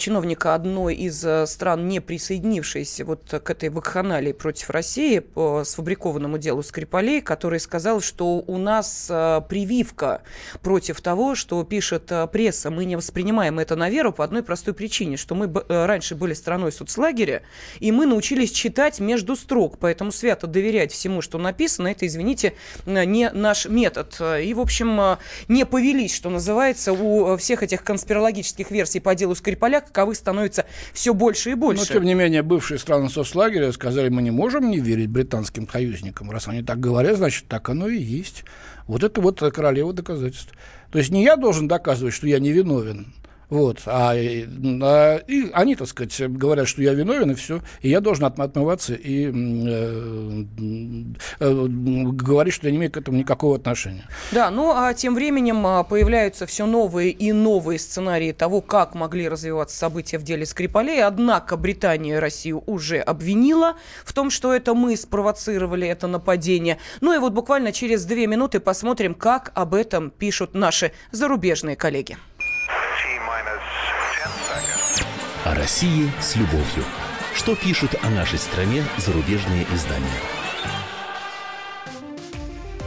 чиновника 0.00 0.56
одной 0.56 0.96
из 0.96 1.24
э, 1.24 1.46
стран, 1.46 1.86
не 1.86 2.00
присоединившейся 2.00 3.04
вот 3.04 3.22
к 3.30 3.48
этой 3.48 3.68
вакханалии 3.68 4.32
против 4.32 4.70
России 4.70 5.20
по 5.20 5.62
сфабрикованному 5.62 6.36
делу 6.38 6.64
Скрипалей, 6.64 7.20
который 7.20 7.60
сказал, 7.60 8.00
что 8.00 8.42
у 8.44 8.58
нас 8.58 9.06
э, 9.08 9.42
прививка 9.48 10.22
против 10.62 11.00
того, 11.02 11.36
что 11.36 11.62
пишет 11.62 12.10
э, 12.10 12.26
пресса. 12.26 12.72
Мы 12.72 12.86
не 12.86 12.96
воспринимаем 12.96 13.60
это 13.60 13.76
на 13.76 13.88
веру 13.88 14.12
по 14.12 14.24
одной 14.24 14.42
простой 14.42 14.74
причине, 14.74 15.16
что 15.16 15.36
мы 15.36 15.46
э, 15.46 15.86
раньше 15.86 16.16
были 16.16 16.34
страной 16.34 16.72
соцлагеря, 16.72 17.42
и 17.78 17.92
мы 17.92 18.04
научились 18.04 18.50
читать 18.50 18.98
между 18.98 19.36
строк, 19.36 19.78
поэтому 19.78 20.10
свято 20.10 20.48
доверять 20.48 20.90
всему, 20.90 21.22
что 21.22 21.38
написано, 21.38 21.86
это, 21.86 22.04
извините, 22.16 22.54
не 22.86 23.30
наш 23.30 23.66
метод. 23.66 24.20
И, 24.42 24.54
в 24.54 24.60
общем, 24.60 25.18
не 25.48 25.66
повелись, 25.66 26.14
что 26.14 26.30
называется, 26.30 26.92
у 26.92 27.36
всех 27.36 27.62
этих 27.62 27.84
конспирологических 27.84 28.70
версий 28.70 29.00
по 29.00 29.14
делу 29.14 29.34
Скрипаля, 29.34 29.80
каковых 29.80 30.16
становится 30.16 30.66
все 30.92 31.14
больше 31.14 31.50
и 31.50 31.54
больше. 31.54 31.82
Но, 31.82 31.86
тем 31.86 32.04
не 32.04 32.14
менее, 32.14 32.42
бывшие 32.42 32.78
страны 32.78 33.08
соцлагеря 33.08 33.70
сказали, 33.72 34.08
мы 34.08 34.22
не 34.22 34.30
можем 34.30 34.70
не 34.70 34.80
верить 34.80 35.08
британским 35.08 35.68
союзникам. 35.68 36.30
Раз 36.30 36.48
они 36.48 36.62
так 36.62 36.80
говорят, 36.80 37.18
значит, 37.18 37.46
так 37.48 37.68
оно 37.68 37.88
и 37.88 37.98
есть. 37.98 38.44
Вот 38.86 39.02
это 39.02 39.20
вот 39.20 39.40
королева 39.52 39.92
доказательств. 39.92 40.52
То 40.90 40.98
есть 40.98 41.10
не 41.10 41.24
я 41.24 41.36
должен 41.36 41.68
доказывать, 41.68 42.14
что 42.14 42.26
я 42.26 42.38
не 42.38 42.52
виновен, 42.52 43.12
Вот. 43.48 43.82
А, 43.86 44.12
а, 44.12 45.16
и 45.26 45.50
они, 45.52 45.76
так 45.76 45.86
сказать, 45.86 46.20
говорят, 46.30 46.66
что 46.66 46.82
я 46.82 46.94
виновен, 46.94 47.30
и 47.30 47.34
все. 47.34 47.60
И 47.80 47.88
я 47.88 48.00
должен 48.00 48.24
отмываться 48.24 48.94
и 48.94 49.26
э, 49.26 50.44
э, 51.38 51.66
говорить, 51.68 52.54
что 52.54 52.66
я 52.66 52.72
не 52.72 52.78
имею 52.78 52.90
к 52.90 52.96
этому 52.96 53.18
никакого 53.18 53.56
отношения. 53.56 54.08
Да, 54.32 54.50
ну 54.50 54.72
а 54.74 54.92
тем 54.94 55.14
временем 55.14 55.64
а, 55.64 55.84
появляются 55.84 56.46
все 56.46 56.66
новые 56.66 57.10
и 57.10 57.32
новые 57.32 57.78
сценарии 57.78 58.32
того, 58.32 58.60
как 58.60 58.94
могли 58.94 59.28
развиваться 59.28 59.76
события 59.76 60.18
в 60.18 60.24
деле 60.24 60.44
Скрипалей. 60.44 61.04
Однако 61.04 61.56
Британия 61.56 62.18
Россию 62.18 62.64
уже 62.66 62.98
обвинила 62.98 63.76
в 64.04 64.12
том, 64.12 64.30
что 64.30 64.52
это 64.52 64.74
мы 64.74 64.96
спровоцировали 64.96 65.86
это 65.86 66.08
нападение. 66.08 66.78
Ну 67.00 67.14
и 67.14 67.18
вот 67.18 67.32
буквально 67.32 67.70
через 67.70 68.04
две 68.06 68.26
минуты 68.26 68.58
посмотрим, 68.58 69.14
как 69.14 69.52
об 69.54 69.74
этом 69.74 70.10
пишут 70.10 70.54
наши 70.54 70.90
зарубежные 71.12 71.76
коллеги. 71.76 72.16
О 75.46 75.54
России 75.54 76.10
с 76.20 76.34
любовью. 76.34 76.84
Что 77.32 77.54
пишут 77.54 77.94
о 78.02 78.10
нашей 78.10 78.36
стране 78.36 78.82
зарубежные 78.96 79.64
издания? 79.72 80.10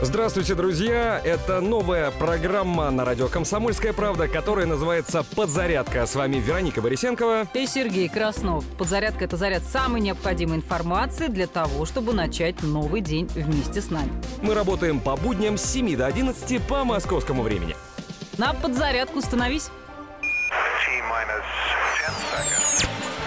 Здравствуйте, 0.01 0.55
друзья! 0.55 1.21
Это 1.23 1.61
новая 1.61 2.11
программа 2.11 2.91
на 2.91 3.05
радио 3.05 3.29
«Комсомольская 3.29 3.93
правда», 3.93 4.27
которая 4.27 4.65
называется 4.65 5.23
«Подзарядка». 5.37 6.05
С 6.05 6.15
вами 6.15 6.35
Вероника 6.35 6.81
Борисенкова. 6.81 7.47
И 7.53 7.65
Сергей 7.65 8.09
Краснов. 8.09 8.65
Подзарядка– 8.77 9.23
это 9.25 9.37
заряд 9.37 9.63
самой 9.63 10.01
необходимой 10.01 10.57
информации 10.57 11.27
для 11.27 11.47
того, 11.47 11.85
чтобы 11.85 12.11
начать 12.11 12.61
новый 12.61 12.99
день 12.99 13.27
вместе 13.35 13.79
с 13.79 13.89
нами. 13.89 14.11
Мы 14.41 14.53
работаем 14.53 14.99
по 14.99 15.15
будням 15.15 15.57
с 15.57 15.63
7 15.63 15.95
до 15.95 16.07
11 16.07 16.61
по 16.67 16.83
московскому 16.83 17.41
времени. 17.41 17.77
На 18.37 18.53
подзарядку 18.53 19.21
становись. 19.21 19.69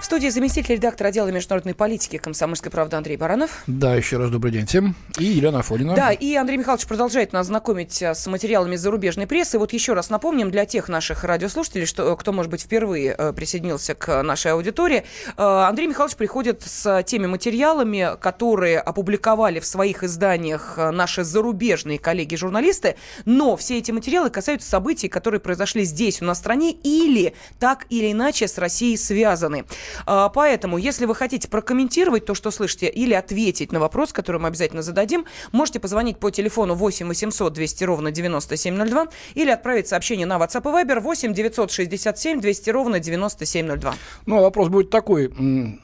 В 0.00 0.04
студии 0.06 0.28
заместитель 0.28 0.76
редактора 0.76 1.08
отдела 1.08 1.28
международной 1.28 1.74
политики 1.74 2.16
«Комсомольской 2.16 2.72
правды» 2.72 2.96
Андрей 2.96 3.18
Баранов. 3.18 3.62
Да, 3.66 3.94
еще 3.94 4.16
раз 4.16 4.30
добрый 4.30 4.50
день 4.50 4.64
всем. 4.64 4.96
И 5.18 5.24
Елена 5.24 5.58
Афонина. 5.58 5.94
Да, 5.94 6.10
и 6.10 6.34
Андрей 6.36 6.56
Михайлович 6.56 6.86
продолжает 6.86 7.34
нас 7.34 7.48
знакомить 7.48 8.00
э, 8.00 8.14
с 8.14 8.26
материалами 8.26 8.76
зарубежной 8.76 9.26
прессы. 9.26 9.58
Вот 9.58 9.74
еще 9.74 9.92
раз 9.92 10.08
напомним 10.08 10.50
для 10.50 10.64
тех 10.64 10.88
наших 10.88 11.22
радиослушателей, 11.22 11.84
что, 11.84 12.16
кто, 12.16 12.32
может 12.32 12.50
быть, 12.50 12.62
впервые 12.62 13.14
э, 13.16 13.34
присоединился 13.34 13.94
к 13.94 14.22
нашей 14.22 14.52
аудитории. 14.52 15.04
Э, 15.36 15.66
Андрей 15.68 15.86
Михайлович 15.86 16.16
приходит 16.16 16.62
с 16.62 17.02
теми 17.02 17.26
материалами, 17.26 18.16
которые 18.18 18.80
опубликовали 18.80 19.60
в 19.60 19.66
своих 19.66 20.02
изданиях 20.02 20.78
наши 20.78 21.24
зарубежные 21.24 21.98
коллеги-журналисты, 21.98 22.96
но 23.26 23.54
все 23.54 23.76
эти 23.76 23.90
материалы 23.90 24.30
касаются 24.30 24.66
событий, 24.66 25.08
которые 25.08 25.40
произошли 25.40 25.84
здесь, 25.84 26.22
у 26.22 26.24
нас 26.24 26.38
в 26.38 26.40
стране, 26.40 26.72
или 26.72 27.34
так 27.58 27.84
или 27.90 28.10
иначе 28.10 28.48
с 28.48 28.56
Россией 28.56 28.96
связаны. 28.96 29.66
А, 30.06 30.28
поэтому, 30.28 30.78
если 30.78 31.06
вы 31.06 31.14
хотите 31.14 31.48
прокомментировать 31.48 32.24
то, 32.24 32.34
что 32.34 32.50
слышите, 32.50 32.88
или 32.88 33.14
ответить 33.14 33.72
на 33.72 33.80
вопрос, 33.80 34.12
который 34.12 34.40
мы 34.40 34.48
обязательно 34.48 34.82
зададим, 34.82 35.24
можете 35.52 35.80
позвонить 35.80 36.18
по 36.18 36.30
телефону 36.30 36.74
8 36.74 37.06
800 37.08 37.52
200 37.52 37.84
ровно 37.84 38.10
9702 38.10 39.08
или 39.34 39.50
отправить 39.50 39.88
сообщение 39.88 40.26
на 40.26 40.38
WhatsApp 40.38 40.62
и 40.62 40.84
Viber 40.84 41.00
8 41.00 41.34
967 41.34 42.40
200 42.40 42.70
ровно 42.70 43.00
9702. 43.00 43.94
Ну, 44.26 44.38
а 44.38 44.40
вопрос 44.42 44.68
будет 44.68 44.90
такой. 44.90 45.26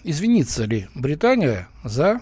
Извинится 0.04 0.64
ли 0.64 0.88
Британия 0.94 1.68
за 1.84 2.20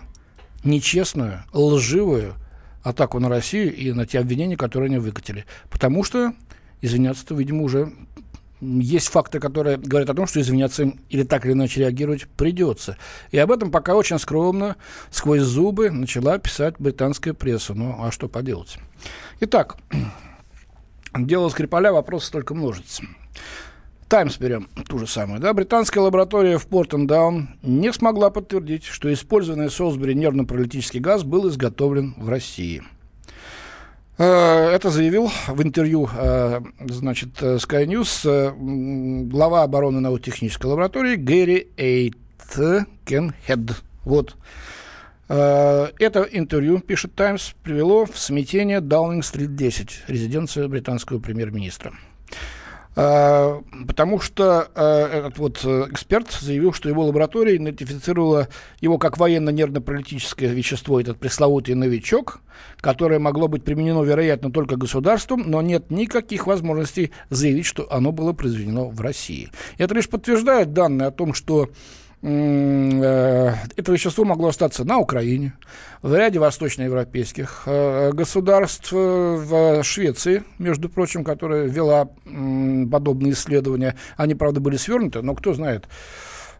нечестную, 0.62 1.44
лживую 1.52 2.34
атаку 2.82 3.18
на 3.18 3.28
Россию 3.28 3.74
и 3.74 3.92
на 3.92 4.06
те 4.06 4.18
обвинения, 4.18 4.56
которые 4.56 4.88
они 4.88 4.98
выкатили? 4.98 5.44
Потому 5.70 6.04
что 6.04 6.32
извиняться-то, 6.82 7.34
видимо, 7.34 7.62
уже 7.62 7.92
есть 8.80 9.08
факты, 9.08 9.40
которые 9.40 9.76
говорят 9.76 10.10
о 10.10 10.14
том, 10.14 10.26
что 10.26 10.40
извиняться 10.40 10.82
им 10.82 11.00
или 11.08 11.22
так 11.22 11.44
или 11.44 11.52
иначе 11.52 11.80
реагировать 11.80 12.26
придется. 12.26 12.96
И 13.30 13.38
об 13.38 13.50
этом 13.52 13.70
пока 13.70 13.94
очень 13.94 14.18
скромно, 14.18 14.76
сквозь 15.10 15.42
зубы, 15.42 15.90
начала 15.90 16.38
писать 16.38 16.76
британская 16.78 17.34
пресса. 17.34 17.74
Ну, 17.74 17.96
а 17.98 18.10
что 18.10 18.28
поделать? 18.28 18.78
Итак, 19.40 19.76
дело 21.16 21.48
Скрипаля, 21.48 21.92
вопросы 21.92 22.30
только 22.32 22.54
множится. 22.54 23.02
Таймс 24.08 24.38
берем 24.38 24.68
ту 24.88 24.98
же 24.98 25.06
самую. 25.06 25.40
Да? 25.40 25.52
Британская 25.54 26.00
лаборатория 26.00 26.58
в 26.58 26.66
Портендаун 26.66 27.48
не 27.62 27.92
смогла 27.92 28.30
подтвердить, 28.30 28.84
что 28.84 29.12
использованный 29.12 29.70
Солсбери 29.70 30.14
нервно-паралитический 30.14 31.00
газ 31.00 31.24
был 31.24 31.48
изготовлен 31.48 32.14
в 32.16 32.28
России– 32.28 32.82
это 34.22 34.90
заявил 34.90 35.30
в 35.48 35.62
интервью 35.62 36.08
э, 36.16 36.60
значит, 36.80 37.42
э, 37.42 37.56
Sky 37.56 37.84
News 37.86 39.28
глава 39.28 39.64
обороны 39.64 40.00
научно-технической 40.00 40.70
лаборатории 40.70 41.16
Гэри 41.16 41.68
Эйткенхед. 41.76 42.22
Вот. 44.04 44.36
Это 45.26 46.28
интервью, 46.30 46.80
пишет 46.80 47.14
Таймс, 47.14 47.54
привело 47.62 48.04
в 48.04 48.18
смятение 48.18 48.82
Даунинг-стрит 48.82 49.56
10, 49.56 50.04
резиденция 50.06 50.68
британского 50.68 51.18
премьер-министра. 51.18 51.94
А, 52.96 53.60
потому 53.88 54.20
что 54.20 54.68
а, 54.74 55.08
этот 55.08 55.38
вот 55.38 55.60
э, 55.64 55.86
эксперт 55.90 56.30
заявил, 56.30 56.72
что 56.72 56.88
его 56.88 57.04
лаборатория 57.04 57.56
идентифицировала 57.56 58.48
его 58.80 58.98
как 58.98 59.18
военно-нервно-паралитическое 59.18 60.50
вещество, 60.50 61.00
этот 61.00 61.18
пресловутый 61.18 61.74
новичок, 61.74 62.40
которое 62.80 63.18
могло 63.18 63.48
быть 63.48 63.64
применено, 63.64 64.02
вероятно, 64.02 64.52
только 64.52 64.76
государством, 64.76 65.42
но 65.46 65.60
нет 65.60 65.90
никаких 65.90 66.46
возможностей 66.46 67.10
заявить, 67.30 67.66
что 67.66 67.92
оно 67.92 68.12
было 68.12 68.32
произведено 68.32 68.88
в 68.88 69.00
России. 69.00 69.50
Это 69.78 69.94
лишь 69.94 70.08
подтверждает 70.08 70.72
данные 70.72 71.08
о 71.08 71.12
том, 71.12 71.34
что 71.34 71.70
это 72.24 73.92
вещество 73.92 74.24
могло 74.24 74.48
остаться 74.48 74.84
на 74.84 74.98
Украине, 74.98 75.52
в 76.00 76.14
ряде 76.14 76.38
восточноевропейских 76.38 77.64
э, 77.66 78.12
государств, 78.12 78.92
э, 78.92 78.96
в 78.96 79.82
Швеции, 79.84 80.42
между 80.58 80.88
прочим, 80.88 81.22
которая 81.22 81.66
вела 81.66 82.08
подобные 82.90 83.34
исследования. 83.34 83.94
Они, 84.16 84.34
правда, 84.34 84.60
были 84.60 84.78
свернуты, 84.78 85.20
но 85.20 85.34
кто 85.34 85.52
знает, 85.52 85.86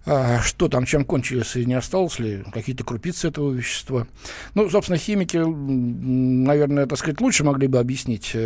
что 0.04 0.68
там, 0.68 0.84
чем 0.84 1.06
кончилось, 1.06 1.56
и 1.56 1.64
не 1.64 1.72
осталось 1.72 2.18
ли 2.18 2.44
какие-то 2.52 2.84
крупицы 2.84 3.28
этого 3.28 3.50
вещества. 3.50 4.06
Ну, 4.54 4.68
собственно, 4.68 4.98
химики, 4.98 5.38
наверное, 5.38 6.84
так 6.84 6.98
сказать, 6.98 7.22
лучше 7.22 7.42
могли 7.42 7.68
бы 7.68 7.78
объяснить, 7.78 8.36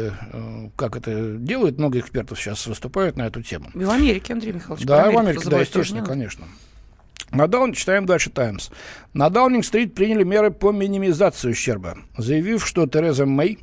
как 0.76 0.96
это 0.96 1.32
делают. 1.32 1.78
Много 1.78 1.98
экспертов 1.98 2.38
сейчас 2.38 2.64
выступают 2.68 3.16
на 3.16 3.26
эту 3.26 3.42
тему. 3.42 3.70
И 3.74 3.84
в 3.84 3.90
Америке, 3.90 4.34
Андрей 4.34 4.52
Михайлович. 4.52 4.86
Да, 4.86 5.10
в 5.10 5.18
Америке, 5.18 5.48
да, 5.48 5.58
естественно, 5.58 6.04
конечно. 6.04 6.44
На 7.30 7.46
Даун, 7.46 7.72
читаем 7.72 8.06
дальше 8.06 8.30
Таймс. 8.30 8.70
На 9.12 9.28
Даунинг-стрит 9.28 9.94
приняли 9.94 10.24
меры 10.24 10.50
по 10.50 10.72
минимизации 10.72 11.50
ущерба, 11.50 11.98
заявив, 12.16 12.66
что 12.66 12.86
Тереза 12.86 13.26
Мэй, 13.26 13.58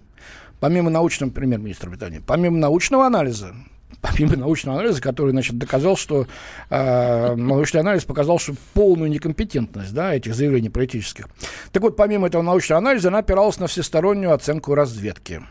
помимо 0.59 0.89
научного, 0.89 1.31
премьер-министра 1.31 1.89
Британии, 1.89 2.21
помимо 2.25 2.57
научного 2.57 3.07
анализа, 3.07 3.55
помимо 4.01 4.35
научного 4.35 4.79
анализа, 4.79 5.01
который, 5.01 5.31
значит, 5.31 5.57
доказал, 5.57 5.97
что 5.97 6.27
э, 6.69 7.35
научный 7.35 7.79
анализ 7.79 8.03
показал, 8.05 8.37
что 8.37 8.53
полную 8.73 9.09
некомпетентность, 9.09 9.93
да, 9.93 10.13
этих 10.13 10.35
заявлений 10.35 10.69
политических. 10.69 11.27
Так 11.71 11.81
вот, 11.81 11.95
помимо 11.95 12.27
этого 12.27 12.43
научного 12.43 12.77
анализа, 12.77 13.07
она 13.07 13.19
опиралась 13.19 13.59
на 13.59 13.65
всестороннюю 13.65 14.33
оценку 14.33 14.75
разведки. 14.75 15.41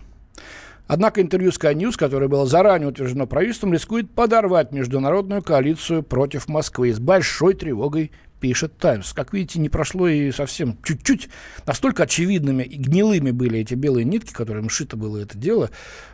Однако 0.87 1.23
интервью 1.23 1.51
Sky 1.51 1.75
News, 1.75 1.97
которое 1.97 2.29
было 2.29 2.47
заранее 2.47 2.89
утверждено 2.89 3.27
правительством, 3.27 3.73
рискует 3.73 4.11
подорвать 4.11 4.73
международную 4.73 5.43
коалицию 5.43 6.03
против 6.03 6.49
Москвы. 6.49 6.93
С 6.93 6.99
большой 6.99 7.55
тревогой 7.55 8.11
пишет 8.45 8.77
Таймс. 8.77 9.15
Как 9.15 9.33
видите, 9.33 9.59
не 9.59 9.71
прошло 9.71 10.07
и 10.07 10.31
совсем 10.31 10.77
чуть-чуть. 10.85 11.31
Настолько 11.65 12.03
очевидными 12.03 12.63
и 12.63 12.77
гнилыми 12.77 13.31
были 13.31 13.61
эти 13.61 13.73
белые 13.73 14.05
нитки, 14.05 14.35
которыми 14.35 14.69
шито 14.69 14.99
было 14.99 15.17
это 15.17 15.39
дело, 15.39 15.71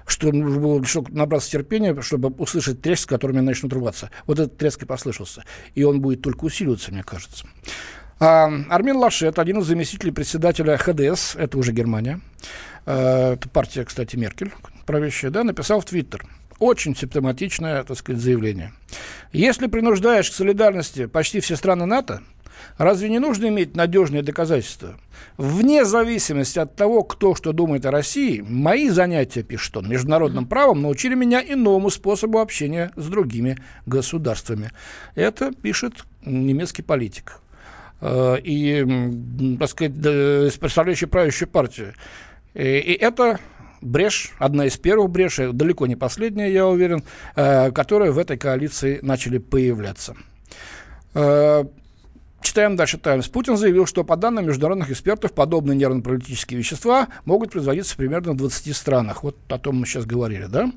что 0.07 0.31
нужно 0.31 0.61
было 0.61 0.85
набраться 1.09 1.51
терпения, 1.51 2.01
чтобы 2.03 2.29
услышать 2.29 2.81
треск, 2.81 3.03
с 3.03 3.07
которыми 3.07 3.41
начнут 3.41 3.73
рваться. 3.73 4.13
Вот 4.27 4.39
этот 4.39 4.57
треск 4.57 4.85
и 4.85 4.87
послышался. 4.87 5.43
И 5.75 5.83
он 5.83 6.01
будет 6.01 6.23
только 6.23 6.45
усиливаться, 6.45 6.93
мне 6.93 7.03
кажется. 7.03 7.49
А, 8.21 8.49
Армен 8.69 8.97
Лашет, 8.99 9.41
один 9.41 9.59
из 9.59 9.67
заместителей 9.67 10.13
председателя 10.13 10.77
ХДС, 10.77 11.35
это 11.35 11.59
уже 11.59 11.73
Германия, 11.73 12.21
Э, 12.91 13.35
это 13.35 13.49
партия, 13.49 13.85
кстати, 13.85 14.17
Меркель, 14.17 14.53
правящая, 14.85 15.31
да, 15.31 15.45
написал 15.45 15.81
в 15.81 15.85
Твиттер. 15.85 16.25
Очень 16.59 16.97
симптоматичное, 16.97 17.85
так 17.85 17.97
сказать, 17.97 18.21
заявление. 18.21 18.73
Если 19.33 19.69
принуждаешь 19.69 20.31
к 20.31 20.35
солидарности 20.35 21.07
почти 21.07 21.41
все 21.41 21.57
страны 21.57 21.87
НАТО, 21.87 22.23
разве 22.77 23.09
не 23.09 23.19
нужно 23.19 23.47
иметь 23.47 23.77
надежные 23.77 24.23
доказательства? 24.23 24.97
Вне 25.37 25.85
зависимости 25.85 26.59
от 26.59 26.75
того, 26.75 27.05
кто 27.05 27.35
что 27.35 27.53
думает 27.53 27.87
о 27.87 27.93
России, 27.93 28.41
мои 28.41 28.89
занятия, 28.91 29.43
пишет 29.43 29.77
он, 29.77 29.89
международным 29.89 30.47
правом 30.47 30.83
научили 30.83 31.15
меня 31.15 31.41
иному 31.41 31.91
способу 31.91 32.41
общения 32.41 32.91
с 32.97 33.07
другими 33.07 33.57
государствами. 33.87 34.73
Это 35.15 35.53
пишет 35.53 36.05
немецкий 36.25 36.83
политик. 36.83 37.41
и, 38.03 39.57
так 39.59 39.69
сказать, 39.71 40.59
представляющие 40.59 41.09
правящую 41.09 41.49
партию. 41.49 41.95
И, 42.55 42.63
и 42.63 42.93
это 42.95 43.39
брешь, 43.81 44.33
одна 44.39 44.67
из 44.67 44.77
первых 44.77 45.11
брешей, 45.11 45.53
далеко 45.53 45.87
не 45.87 45.97
последняя, 45.97 46.53
я 46.53 46.67
уверен, 46.67 47.03
которые 47.35 48.13
в 48.13 48.19
этой 48.19 48.37
коалиции 48.37 48.99
начали 49.03 49.39
появляться. 49.39 50.17
Читаем 52.43 52.75
дальше 52.77 52.97
Таймс. 52.97 53.29
Путин 53.29 53.57
заявил, 53.57 53.85
что 53.87 54.03
по 54.03 54.17
данным 54.17 54.47
международных 54.47 54.91
экспертов 54.91 55.33
подобные 55.33 55.77
нервно-паралитические 55.77 56.59
вещества 56.59 57.09
могут 57.27 57.53
производиться 57.53 57.97
примерно 57.97 58.33
в 58.33 58.37
20 58.37 58.75
странах. 58.75 59.23
Вот 59.23 59.37
о 59.49 59.59
том 59.59 59.77
мы 59.77 59.87
сейчас 59.87 60.07
говорили, 60.07 60.47
да? 60.47 60.73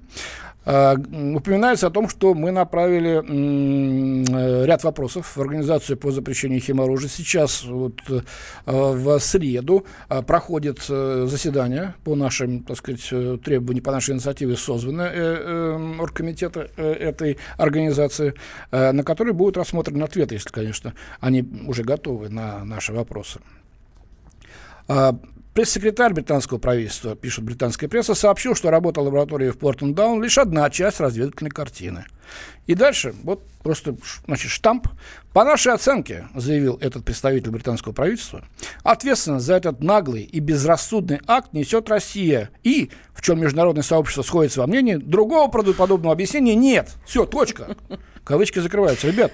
А, 0.65 0.95
упоминается 0.95 1.87
о 1.87 1.89
том, 1.89 2.07
что 2.07 2.33
мы 2.33 2.51
направили 2.51 3.21
э, 3.21 4.65
ряд 4.65 4.83
вопросов 4.83 5.35
в 5.35 5.41
Организацию 5.41 5.97
по 5.97 6.11
запрещению 6.11 6.61
химоружия. 6.61 7.09
Сейчас 7.09 7.63
вот, 7.65 7.95
э, 8.09 8.21
в 8.65 9.19
среду 9.19 9.85
э, 10.09 10.21
проходит 10.21 10.79
заседание 10.83 11.95
по 12.03 12.15
нашим, 12.15 12.63
так 12.63 12.77
сказать, 12.77 13.01
требованиям, 13.43 13.83
по 13.83 13.91
нашей 13.91 14.13
инициативе 14.13 14.55
созваны 14.55 15.03
оргкомитета 15.99 16.61
этой 16.77 17.37
организации, 17.57 18.33
на 18.71 19.03
которой 19.03 19.33
будут 19.33 19.57
рассмотрены 19.57 20.03
ответы, 20.03 20.35
если, 20.35 20.49
конечно, 20.49 20.93
они 21.19 21.45
уже 21.67 21.83
готовы 21.83 22.29
на 22.29 22.63
наши 22.63 22.93
вопросы. 22.93 23.39
Пресс-секретарь 25.53 26.13
британского 26.13 26.57
правительства, 26.57 27.15
пишет 27.15 27.43
британская 27.43 27.87
пресса, 27.87 28.15
сообщил, 28.15 28.55
что 28.55 28.71
работа 28.71 29.01
лаборатории 29.01 29.51
в 29.51 29.59
Портендаун 29.59 30.23
лишь 30.23 30.39
одна 30.39 30.67
часть 30.71 30.99
разведывательной 30.99 31.51
картины. 31.51 32.05
И 32.65 32.73
дальше, 32.73 33.13
вот 33.23 33.43
просто, 33.61 33.95
значит, 34.25 34.49
штамп. 34.49 34.87
По 35.31 35.43
нашей 35.43 35.73
оценке, 35.73 36.27
заявил 36.33 36.79
этот 36.81 37.05
представитель 37.05 37.51
британского 37.51 37.93
правительства, 37.93 38.43
ответственность 38.83 39.45
за 39.45 39.53
этот 39.53 39.81
наглый 39.83 40.23
и 40.23 40.39
безрассудный 40.39 41.19
акт 41.27 41.53
несет 41.53 41.87
Россия. 41.87 42.49
И, 42.63 42.89
в 43.13 43.21
чем 43.21 43.39
международное 43.39 43.83
сообщество 43.83 44.23
сходится 44.23 44.61
во 44.61 44.67
мнении, 44.67 44.95
другого 44.95 45.51
правдоподобного 45.51 46.13
объяснения 46.13 46.55
нет. 46.55 46.93
Все, 47.05 47.25
точка. 47.25 47.75
Кавычки 48.23 48.57
закрываются. 48.57 49.07
Ребят, 49.07 49.33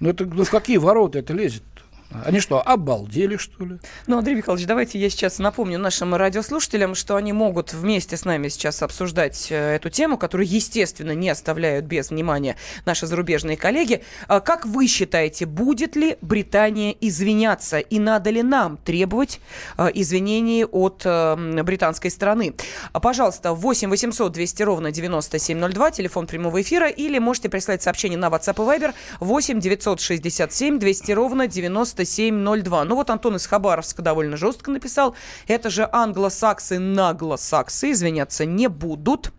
ну 0.00 0.10
это 0.10 0.26
ну 0.26 0.44
в 0.44 0.50
какие 0.50 0.76
ворота 0.76 1.20
это 1.20 1.32
лезет? 1.32 1.62
Они 2.10 2.40
что, 2.40 2.66
обалдели, 2.66 3.36
что 3.36 3.66
ли? 3.66 3.78
Ну, 4.06 4.16
Андрей 4.16 4.34
Михайлович, 4.34 4.66
давайте 4.66 4.98
я 4.98 5.10
сейчас 5.10 5.38
напомню 5.38 5.78
нашим 5.78 6.14
радиослушателям, 6.14 6.94
что 6.94 7.16
они 7.16 7.34
могут 7.34 7.74
вместе 7.74 8.16
с 8.16 8.24
нами 8.24 8.48
сейчас 8.48 8.82
обсуждать 8.82 9.48
э, 9.50 9.74
эту 9.74 9.90
тему, 9.90 10.16
которую, 10.16 10.48
естественно, 10.48 11.12
не 11.12 11.28
оставляют 11.28 11.84
без 11.84 12.08
внимания 12.08 12.56
наши 12.86 13.06
зарубежные 13.06 13.58
коллеги. 13.58 14.02
А 14.26 14.40
как 14.40 14.64
вы 14.64 14.86
считаете, 14.86 15.44
будет 15.44 15.96
ли 15.96 16.16
Британия 16.22 16.96
извиняться 16.98 17.78
и 17.78 17.98
надо 17.98 18.30
ли 18.30 18.42
нам 18.42 18.78
требовать 18.78 19.40
э, 19.76 19.88
извинений 19.92 20.64
от 20.64 21.02
э, 21.04 21.62
британской 21.62 22.10
стороны? 22.10 22.54
А, 22.92 23.00
пожалуйста, 23.00 23.52
8 23.52 23.90
800 23.90 24.32
200 24.32 24.62
ровно 24.62 24.90
9702, 24.92 25.90
телефон 25.90 26.26
прямого 26.26 26.62
эфира, 26.62 26.88
или 26.88 27.18
можете 27.18 27.50
прислать 27.50 27.82
сообщение 27.82 28.18
на 28.18 28.28
WhatsApp 28.28 28.54
и 28.54 28.80
Viber 28.80 28.94
8 29.20 29.60
967 29.60 30.78
200 30.78 31.12
ровно 31.12 31.46
90 31.46 31.97
9702. 32.04 32.84
Ну 32.84 32.94
вот 32.94 33.10
Антон 33.10 33.36
из 33.36 33.46
Хабаровска 33.46 34.02
довольно 34.02 34.36
жестко 34.36 34.70
написал. 34.70 35.14
Это 35.46 35.70
же 35.70 35.88
англосаксы 35.90 36.78
наглосаксы, 36.78 37.92
извиняться 37.92 38.44
не 38.44 38.68
будут. 38.68 39.32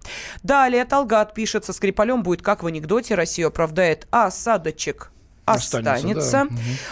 Далее 0.43 0.85
Талгат 0.85 1.33
пишет, 1.33 1.65
со 1.65 1.73
Скрипалем 1.73 2.23
будет 2.23 2.41
как 2.41 2.63
в 2.63 2.67
анекдоте. 2.67 3.15
Россию 3.15 3.47
оправдает 3.47 4.07
осадочек 4.11 5.11
останется. 5.53 6.47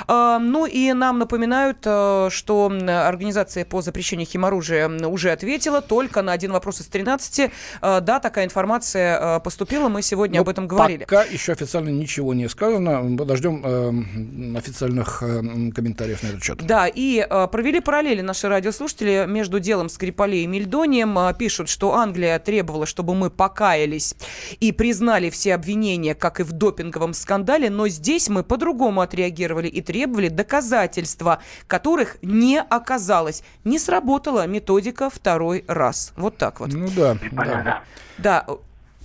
Да. 0.07 0.39
Ну 0.39 0.65
и 0.65 0.93
нам 0.93 1.19
напоминают, 1.19 1.79
э, 1.85 2.29
что 2.31 2.71
Организация 3.07 3.65
по 3.65 3.81
запрещению 3.81 4.27
химоружия 4.27 4.87
уже 4.89 5.31
ответила 5.31 5.81
только 5.81 6.21
на 6.21 6.31
один 6.31 6.51
вопрос 6.51 6.81
из 6.81 6.87
13. 6.87 7.51
Э, 7.81 8.01
да, 8.01 8.19
такая 8.19 8.45
информация 8.45 9.37
э, 9.37 9.39
поступила, 9.39 9.89
мы 9.89 10.01
сегодня 10.01 10.35
Но 10.35 10.37
ну, 10.37 10.41
об 10.43 10.49
этом 10.49 10.67
говорили. 10.67 11.03
Пока 11.03 11.23
еще 11.23 11.51
официально 11.51 11.89
ничего 11.89 12.33
не 12.33 12.47
сказано. 12.49 13.17
Подождем 13.17 14.55
официальных 14.57 15.19
комментариев 15.19 16.23
на 16.23 16.27
этот 16.27 16.43
счет. 16.43 16.65
Да, 16.65 16.87
и 16.87 17.25
провели 17.51 17.79
параллели 17.79 18.21
наши 18.21 18.47
радиослушатели 18.47 19.25
между 19.27 19.59
делом 19.59 19.89
Скрипалей 19.89 20.43
и 20.43 20.47
Мельдонием. 20.47 21.17
Пишут, 21.37 21.69
что 21.69 21.95
Англия 21.95 22.39
требовала, 22.39 22.85
чтобы 22.85 23.15
мы 23.15 23.29
покаялись 23.29 24.15
и 24.59 24.71
признали 24.71 25.29
все 25.29 25.55
обвинения, 25.55 26.15
как 26.15 26.39
и 26.39 26.43
в 26.43 26.51
допинговом 26.51 27.13
скандале, 27.13 27.69
но 27.69 27.87
здесь 27.87 28.29
мы 28.29 28.43
по-другому 28.47 29.01
отреагировали 29.01 29.67
и 29.67 29.81
требовали 29.81 30.29
доказательства, 30.29 31.39
которых 31.67 32.17
не 32.21 32.59
оказалось. 32.59 33.43
Не 33.63 33.79
сработала 33.79 34.47
методика 34.47 35.09
второй 35.09 35.63
раз. 35.67 36.13
Вот 36.17 36.37
так 36.37 36.59
вот. 36.59 36.73
Ну 36.73 36.87
да. 36.95 37.17
Да. 37.31 37.83
да. 38.17 38.45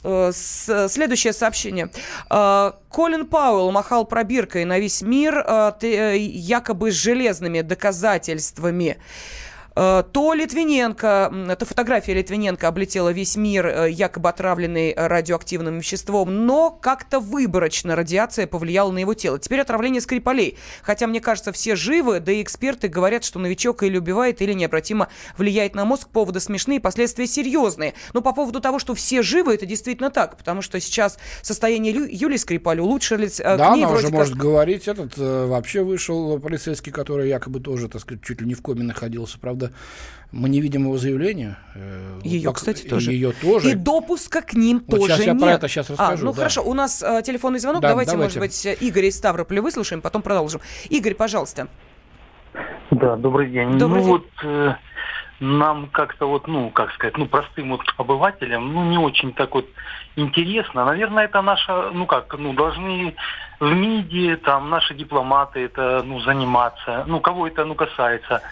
Э, 0.04 0.32
следующее 0.32 1.32
сообщение. 1.32 1.90
Э, 2.30 2.72
Колин 2.88 3.26
Пауэлл 3.26 3.70
махал 3.70 4.04
пробиркой 4.04 4.64
на 4.64 4.78
весь 4.78 5.02
мир, 5.02 5.44
э, 5.46 6.16
якобы 6.18 6.90
с 6.90 6.94
железными 6.94 7.60
доказательствами. 7.60 8.98
Э, 9.74 10.02
то 10.10 10.34
Литвиненко, 10.34 11.32
эта 11.48 11.64
фотография 11.64 12.14
Литвиненко 12.14 12.68
облетела 12.68 13.10
весь 13.10 13.36
мир, 13.36 13.66
э, 13.66 13.90
якобы 13.90 14.28
отравленный 14.28 14.94
радиоактивным 14.96 15.78
веществом, 15.78 16.46
но 16.46 16.70
как-то 16.70 17.20
выборочно 17.20 17.96
радиация 17.96 18.46
повлияла 18.46 18.90
на 18.90 18.98
его 18.98 19.14
тело. 19.14 19.38
Теперь 19.38 19.60
отравление 19.60 20.00
Скрипалей. 20.00 20.58
Хотя, 20.82 21.06
мне 21.06 21.20
кажется, 21.20 21.52
все 21.52 21.76
живы, 21.76 22.20
да 22.20 22.32
и 22.32 22.42
эксперты 22.42 22.88
говорят, 22.88 23.24
что 23.24 23.38
новичок 23.38 23.82
или 23.82 23.98
убивает, 23.98 24.42
или 24.42 24.52
необратимо 24.52 25.08
влияет 25.36 25.74
на 25.74 25.84
мозг. 25.84 26.08
Поводы 26.08 26.40
смешные, 26.40 26.80
последствия 26.80 27.26
серьезные. 27.26 27.94
Но 28.12 28.20
по 28.20 28.32
поводу 28.32 28.60
того, 28.60 28.78
что 28.78 28.94
все 28.94 29.22
живы, 29.22 29.54
это 29.54 29.66
действительно 29.66 30.10
так, 30.10 30.36
потому 30.36 30.62
что 30.62 30.80
сейчас 30.80 31.18
состояние 31.42 31.92
Лю- 31.92 32.08
Юлии 32.10 32.36
Скрипаль 32.36 32.80
улучшилось. 32.80 33.40
Э, 33.40 33.56
да, 33.56 33.72
она 33.72 33.90
уже 33.90 34.04
как... 34.04 34.12
может 34.12 34.36
говорить. 34.36 34.88
Этот 34.88 35.16
вообще 35.16 35.82
вышел 35.82 36.38
полицейский, 36.38 36.92
который 36.92 37.28
якобы 37.28 37.60
тоже, 37.60 37.88
так 37.88 38.00
сказать, 38.00 38.22
чуть 38.22 38.40
ли 38.40 38.46
не 38.46 38.54
в 38.54 38.62
коме 38.62 38.82
находился, 38.82 39.38
правда, 39.38 39.61
правда, 39.62 39.76
мы 40.32 40.48
не 40.48 40.60
видим 40.60 40.84
его 40.84 40.96
заявления. 40.96 41.58
Э, 41.74 42.20
ее, 42.24 42.48
как, 42.48 42.56
кстати, 42.56 42.86
тоже. 42.86 43.12
Ее 43.12 43.32
тоже. 43.32 43.70
И 43.70 43.74
допуска 43.74 44.40
к 44.40 44.54
ним 44.54 44.82
вот 44.86 45.00
тоже 45.00 45.12
сейчас 45.12 45.26
нет. 45.26 45.34
я 45.34 45.40
про 45.40 45.50
это 45.52 45.68
сейчас 45.68 45.90
а, 45.90 45.92
расскажу. 45.92 46.22
А, 46.22 46.24
ну 46.24 46.32
да. 46.32 46.38
хорошо, 46.38 46.62
у 46.62 46.74
нас 46.74 47.02
э, 47.02 47.22
телефонный 47.22 47.58
звонок. 47.58 47.82
Да, 47.82 47.88
давайте, 47.88 48.12
давайте, 48.12 48.38
может 48.38 48.64
быть, 48.64 48.82
Игорь 48.82 49.06
из 49.06 49.16
Ставрополя 49.16 49.60
выслушаем, 49.60 50.00
потом 50.00 50.22
продолжим. 50.22 50.60
Игорь, 50.88 51.14
пожалуйста. 51.14 51.68
Да, 52.90 53.16
добрый 53.16 53.50
день. 53.50 53.78
Добрый 53.78 54.02
ну 54.02 54.04
день. 54.04 54.10
вот 54.10 54.26
э, 54.44 54.74
нам 55.40 55.88
как-то 55.88 56.26
вот, 56.26 56.46
ну, 56.46 56.70
как 56.70 56.92
сказать, 56.92 57.18
ну, 57.18 57.26
простым 57.26 57.70
вот 57.70 57.80
обывателям, 57.98 58.72
ну, 58.72 58.84
не 58.84 58.98
очень 58.98 59.32
так 59.32 59.54
вот 59.54 59.66
интересно. 60.16 60.84
Наверное, 60.84 61.24
это 61.24 61.42
наша, 61.42 61.90
ну, 61.92 62.06
как, 62.06 62.34
ну, 62.38 62.52
должны 62.52 63.14
в 63.60 63.72
МИДе, 63.72 64.36
там, 64.36 64.70
наши 64.70 64.94
дипломаты 64.94 65.60
это, 65.60 66.02
ну, 66.04 66.20
заниматься. 66.20 67.04
Ну, 67.06 67.20
кого 67.20 67.48
это, 67.48 67.64
ну, 67.64 67.74
касается. 67.74 68.42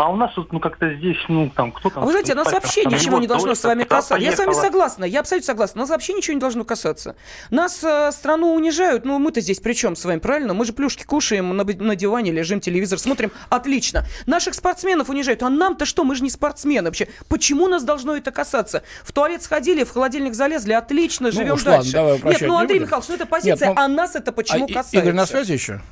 А 0.00 0.08
у 0.08 0.16
нас 0.16 0.32
тут, 0.32 0.50
ну, 0.50 0.60
как-то 0.60 0.94
здесь, 0.94 1.18
ну, 1.28 1.50
там, 1.54 1.72
кто 1.72 1.90
там... 1.90 2.02
А 2.02 2.06
вы 2.06 2.12
знаете, 2.12 2.34
нас 2.34 2.50
вообще 2.50 2.84
там, 2.84 2.94
ничего 2.94 3.18
не 3.18 3.26
должно 3.26 3.54
с 3.54 3.62
вами 3.62 3.84
касаться. 3.84 4.16
Я 4.16 4.32
с 4.32 4.38
вами 4.38 4.54
согласна, 4.54 5.04
я 5.04 5.20
абсолютно 5.20 5.46
согласна. 5.46 5.80
Нас 5.82 5.90
вообще 5.90 6.14
ничего 6.14 6.32
не 6.32 6.40
должно 6.40 6.64
касаться. 6.64 7.16
Нас 7.50 7.84
э, 7.84 8.10
страну 8.12 8.54
унижают, 8.54 9.04
ну, 9.04 9.18
мы-то 9.18 9.42
здесь 9.42 9.60
при 9.60 9.74
чем 9.74 9.96
с 9.96 10.06
вами, 10.06 10.18
правильно? 10.18 10.54
Мы 10.54 10.64
же 10.64 10.72
плюшки 10.72 11.04
кушаем, 11.04 11.54
на, 11.54 11.64
на 11.64 11.96
диване 11.96 12.32
лежим, 12.32 12.60
телевизор 12.60 12.98
смотрим. 12.98 13.30
Отлично. 13.50 14.06
Наших 14.24 14.54
спортсменов 14.54 15.10
унижают. 15.10 15.42
А 15.42 15.50
нам-то 15.50 15.84
что? 15.84 16.02
Мы 16.04 16.14
же 16.14 16.22
не 16.22 16.30
спортсмены 16.30 16.88
вообще. 16.88 17.06
Почему 17.28 17.68
нас 17.68 17.82
должно 17.82 18.16
это 18.16 18.30
касаться? 18.30 18.82
В 19.04 19.12
туалет 19.12 19.42
сходили, 19.42 19.84
в 19.84 19.90
холодильник 19.90 20.32
залезли, 20.32 20.72
отлично, 20.72 21.26
ну, 21.26 21.32
живем 21.32 21.54
уж 21.56 21.62
дальше. 21.62 21.94
Ладно, 21.98 22.16
давай, 22.16 22.32
Нет, 22.32 22.48
ну, 22.48 22.56
Андрей 22.56 22.78
Михайлович, 22.78 23.08
ну, 23.10 23.16
это 23.16 23.26
позиция, 23.26 23.68
Нет, 23.68 23.76
ну, 23.76 23.82
а 23.84 23.86
нас 23.86 24.16
это 24.16 24.32
почему 24.32 24.64
а, 24.64 24.68
касается? 24.68 24.96
Игорь 24.96 25.12
на 25.12 25.26
связи 25.26 25.52
еще? 25.52 25.82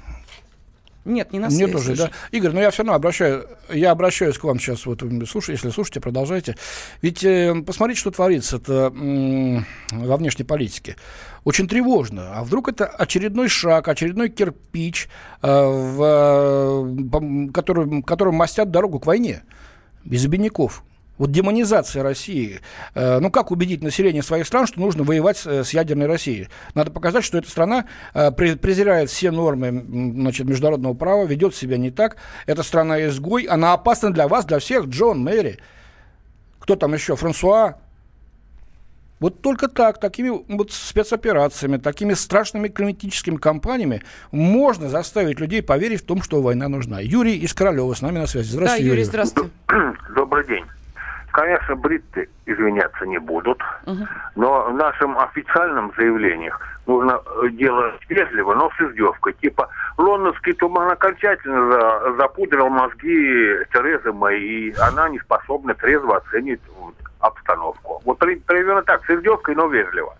Нет, 1.08 1.32
не 1.32 1.38
на 1.38 1.48
связи. 1.48 1.64
Мне 1.64 1.72
тоже, 1.72 1.96
да. 1.96 2.10
Игорь, 2.30 2.52
ну 2.52 2.60
я 2.60 2.70
все 2.70 2.82
равно 2.82 2.94
обращаю, 2.94 3.48
я 3.70 3.90
обращаюсь 3.90 4.36
к 4.38 4.44
вам 4.44 4.60
сейчас, 4.60 4.86
вот, 4.86 5.02
слушай, 5.28 5.52
если 5.52 5.70
слушаете, 5.70 6.00
продолжайте. 6.00 6.56
Ведь 7.02 7.24
э, 7.24 7.54
посмотрите, 7.66 8.00
что 8.00 8.10
творится 8.10 8.56
это, 8.56 8.92
э, 8.94 9.58
во 9.90 10.16
внешней 10.16 10.44
политике. 10.44 10.96
Очень 11.44 11.66
тревожно. 11.66 12.34
А 12.36 12.44
вдруг 12.44 12.68
это 12.68 12.86
очередной 12.86 13.48
шаг, 13.48 13.88
очередной 13.88 14.28
кирпич, 14.28 15.08
э, 15.42 15.48
в, 15.48 16.02
э, 16.02 17.50
который, 17.52 18.02
которым 18.02 18.34
мастят 18.34 18.70
дорогу 18.70 19.00
к 19.00 19.06
войне 19.06 19.42
без 20.04 20.24
обиняков. 20.24 20.84
Вот 21.18 21.32
демонизация 21.32 22.02
России. 22.02 22.60
Э, 22.94 23.18
ну, 23.18 23.30
как 23.30 23.50
убедить 23.50 23.82
население 23.82 24.22
своих 24.22 24.46
стран, 24.46 24.66
что 24.66 24.80
нужно 24.80 25.02
воевать 25.02 25.36
с, 25.36 25.46
с 25.64 25.70
ядерной 25.74 26.06
Россией? 26.06 26.48
Надо 26.74 26.90
показать, 26.90 27.24
что 27.24 27.38
эта 27.38 27.50
страна 27.50 27.86
э, 28.14 28.30
презирает 28.30 29.10
все 29.10 29.30
нормы 29.30 29.84
значит, 29.88 30.46
международного 30.46 30.94
права, 30.94 31.24
ведет 31.24 31.54
себя 31.54 31.76
не 31.76 31.90
так. 31.90 32.16
Эта 32.46 32.62
страна 32.62 33.04
изгой, 33.06 33.44
она 33.44 33.72
опасна 33.72 34.12
для 34.12 34.28
вас, 34.28 34.44
для 34.44 34.60
всех. 34.60 34.86
Джон, 34.86 35.20
Мэри, 35.20 35.58
кто 36.60 36.76
там 36.76 36.94
еще? 36.94 37.16
Франсуа, 37.16 37.78
Вот 39.18 39.42
только 39.42 39.66
так, 39.66 39.98
такими 39.98 40.30
вот 40.48 40.70
спецоперациями, 40.70 41.78
такими 41.78 42.14
страшными 42.14 42.68
климатическими 42.68 43.36
кампаниями 43.36 44.02
можно 44.30 44.88
заставить 44.88 45.40
людей 45.40 45.62
поверить 45.62 46.02
в 46.02 46.06
том, 46.06 46.22
что 46.22 46.40
война 46.40 46.68
нужна. 46.68 47.00
Юрий 47.00 47.36
из 47.38 47.54
Королева 47.54 47.92
с 47.94 48.02
нами 48.02 48.18
на 48.18 48.28
связи. 48.28 48.50
Здравствуйте, 48.50 48.82
да, 48.82 48.86
Юрий, 48.86 49.00
Юрий. 49.00 49.04
здравствуйте. 49.04 49.50
Добрый 50.14 50.46
день. 50.46 50.64
Конечно, 51.38 51.76
бритты 51.76 52.28
извиняться 52.46 53.06
не 53.06 53.18
будут, 53.18 53.62
угу. 53.86 54.08
но 54.34 54.64
в 54.64 54.74
нашем 54.74 55.16
официальном 55.16 55.92
заявлениях 55.96 56.60
нужно 56.84 57.22
делать 57.52 57.94
вежливо, 58.08 58.56
но 58.56 58.68
с 58.76 58.80
издевкой. 58.80 59.34
Типа, 59.34 59.68
лондонский 59.98 60.54
туман 60.54 60.90
окончательно 60.90 61.70
за, 61.70 62.14
запудрил 62.16 62.68
мозги 62.70 63.54
Терезы 63.72 64.12
Мэй, 64.12 64.40
и 64.42 64.74
она 64.80 65.08
не 65.10 65.20
способна 65.20 65.74
трезво 65.74 66.16
оценить 66.16 66.60
обстановку. 67.20 68.02
Вот 68.04 68.18
примерно 68.18 68.82
так, 68.82 69.04
с 69.04 69.10
издевкой, 69.10 69.54
но 69.54 69.68
вежливо. 69.68 70.16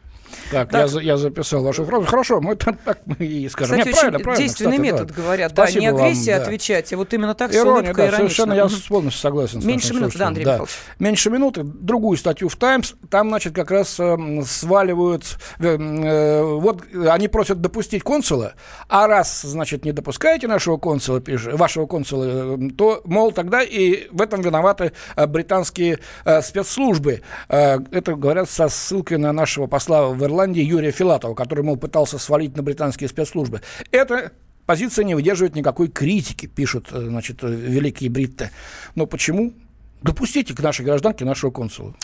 Так, 0.51 0.71
да. 0.71 0.85
я, 0.85 1.01
я 1.01 1.17
записал 1.17 1.63
вашу 1.63 1.85
фразу. 1.85 2.07
Хорошо, 2.07 2.41
мы 2.41 2.57
так, 2.57 2.77
так 2.85 3.01
мы 3.07 3.17
и 3.25 3.49
скажем. 3.49 3.79
Кстати, 3.79 3.89
Нет, 3.89 3.99
правильно, 3.99 4.19
правильно, 4.21 4.47
действенный 4.47 4.73
кстати, 4.73 4.93
метод, 4.93 5.09
да. 5.09 5.15
говорят. 5.15 5.53
Спасибо 5.53 5.85
да, 5.85 5.91
не 5.91 5.99
агрессия 5.99 6.33
вам, 6.35 6.43
отвечать, 6.43 6.93
а 6.93 6.97
вот 6.97 7.15
именно 7.15 7.35
так, 7.35 7.55
Ирония, 7.55 7.95
да, 7.95 8.11
совершенно, 8.13 8.53
я 8.53 8.69
полностью 8.89 9.21
согласен. 9.21 9.67
Меньше 9.67 9.95
минуты, 9.95 10.19
да, 10.19 10.27
Андрей 10.29 10.45
да. 10.45 10.53
Михайлович. 10.53 10.75
Меньше 10.99 11.31
минуты. 11.31 11.63
Другую 11.65 12.17
статью 12.17 12.49
в 12.49 12.57
«Таймс». 12.57 12.95
Там, 13.11 13.29
значит, 13.29 13.55
как 13.55 13.71
раз 13.71 13.99
э, 14.01 14.17
сваливают... 14.47 15.39
Э, 15.59 15.77
э, 15.77 16.43
вот 16.43 16.85
они 17.11 17.29
просят 17.29 17.61
допустить 17.61 18.03
консула, 18.03 18.55
а 18.89 19.07
раз, 19.07 19.43
значит, 19.43 19.85
не 19.85 19.93
допускаете 19.93 20.49
нашего 20.49 20.77
консула, 20.77 21.23
вашего 21.53 21.87
консула, 21.87 22.57
э, 22.57 22.71
то, 22.77 23.01
мол, 23.05 23.33
тогда 23.33 23.63
и 23.63 24.09
в 24.11 24.23
этом 24.23 24.41
виноваты 24.41 24.93
э, 25.17 25.27
британские 25.27 25.99
э, 26.25 26.43
спецслужбы. 26.43 27.23
Э, 27.49 27.79
это 27.91 28.15
говорят 28.15 28.51
со 28.51 28.69
ссылкой 28.69 29.19
на 29.19 29.33
нашего 29.33 29.67
посла 29.67 30.09
в 30.19 30.25
Ирландии 30.25 30.63
Юрия 30.63 30.91
Филатова, 30.91 31.35
который, 31.35 31.65
мол, 31.65 31.77
пытался 31.77 32.19
свалить 32.19 32.57
на 32.57 32.63
британские 32.63 33.09
спецслужбы. 33.09 33.63
Это 33.91 34.33
позиция 34.67 35.05
не 35.05 35.15
выдерживает 35.15 35.55
никакой 35.55 35.89
критики, 35.89 36.47
пишут, 36.47 36.89
э, 36.93 37.01
значит, 37.01 37.43
великие 37.43 38.11
бритты. 38.11 38.51
Но 38.95 39.07
почему? 39.07 39.55
Допустите 40.03 40.55
к 40.55 40.61
нашей 40.61 40.85
гражданке 40.85 41.25
нашего 41.25 41.51
консула. 41.51 41.95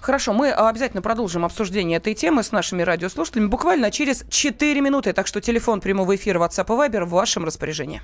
Хорошо, 0.00 0.32
мы 0.32 0.50
обязательно 0.50 1.02
продолжим 1.02 1.44
обсуждение 1.44 1.98
этой 1.98 2.14
темы 2.14 2.42
с 2.42 2.52
нашими 2.52 2.82
радиослушателями 2.82 3.48
буквально 3.48 3.90
через 3.90 4.24
4 4.30 4.80
минуты. 4.80 5.12
Так 5.12 5.26
что 5.26 5.40
телефон 5.40 5.80
прямого 5.80 6.16
эфира 6.16 6.38
WhatsApp 6.38 6.66
и 6.66 6.90
Viber 6.90 7.04
в 7.04 7.10
вашем 7.10 7.44
распоряжении. 7.44 8.00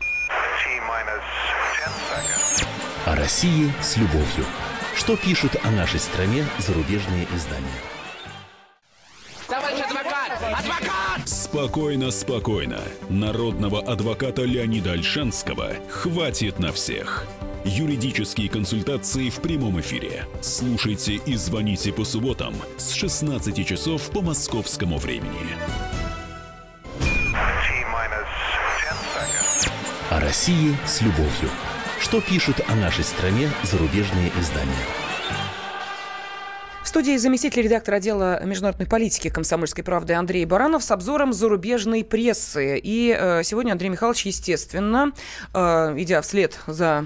О 3.07 3.17
России 3.17 3.73
с 3.81 3.97
любовью. 3.97 4.45
Что 4.95 5.17
пишут 5.17 5.57
о 5.63 5.71
нашей 5.71 6.01
стране 6.01 6.45
зарубежные 6.59 7.27
издания? 7.35 7.96
Адвокат! 10.55 11.29
Спокойно, 11.29 12.11
спокойно. 12.11 12.81
Народного 13.09 13.81
адвоката 13.81 14.43
Леонида 14.45 14.93
Альшанского 14.93 15.73
хватит 15.89 16.59
на 16.59 16.73
всех. 16.73 17.27
Юридические 17.65 18.49
консультации 18.49 19.29
в 19.29 19.41
прямом 19.41 19.81
эфире. 19.81 20.27
Слушайте 20.41 21.15
и 21.15 21.35
звоните 21.35 21.93
по 21.93 22.05
субботам 22.05 22.55
с 22.77 22.93
16 22.93 23.67
часов 23.67 24.09
по 24.11 24.23
московскому 24.23 24.99
времени. 24.99 25.57
О 30.11 30.21
России 30.21 30.77
с 30.87 31.01
любовью. 31.01 31.51
Что 32.01 32.21
пишут 32.21 32.61
о 32.69 32.77
нашей 32.77 33.05
стране 33.05 33.51
зарубежные 33.65 34.31
издания? 34.39 35.06
Студии 36.97 37.19
заместитель 37.19 37.61
редактора 37.61 37.97
отдела 37.97 38.43
международной 38.43 38.87
политики 38.87 39.29
комсомольской 39.29 39.85
правды 39.85 40.15
Андрей 40.15 40.47
Баранов 40.47 40.83
с 40.83 40.91
обзором 40.91 41.35
зарубежной 41.35 42.03
прессы. 42.05 42.81
И 42.83 43.15
э, 43.15 43.43
сегодня 43.45 43.73
Андрей 43.73 43.91
Михайлович, 43.91 44.25
естественно, 44.25 45.13
э, 45.53 45.95
идя 45.99 46.23
вслед 46.23 46.59
за 46.67 47.05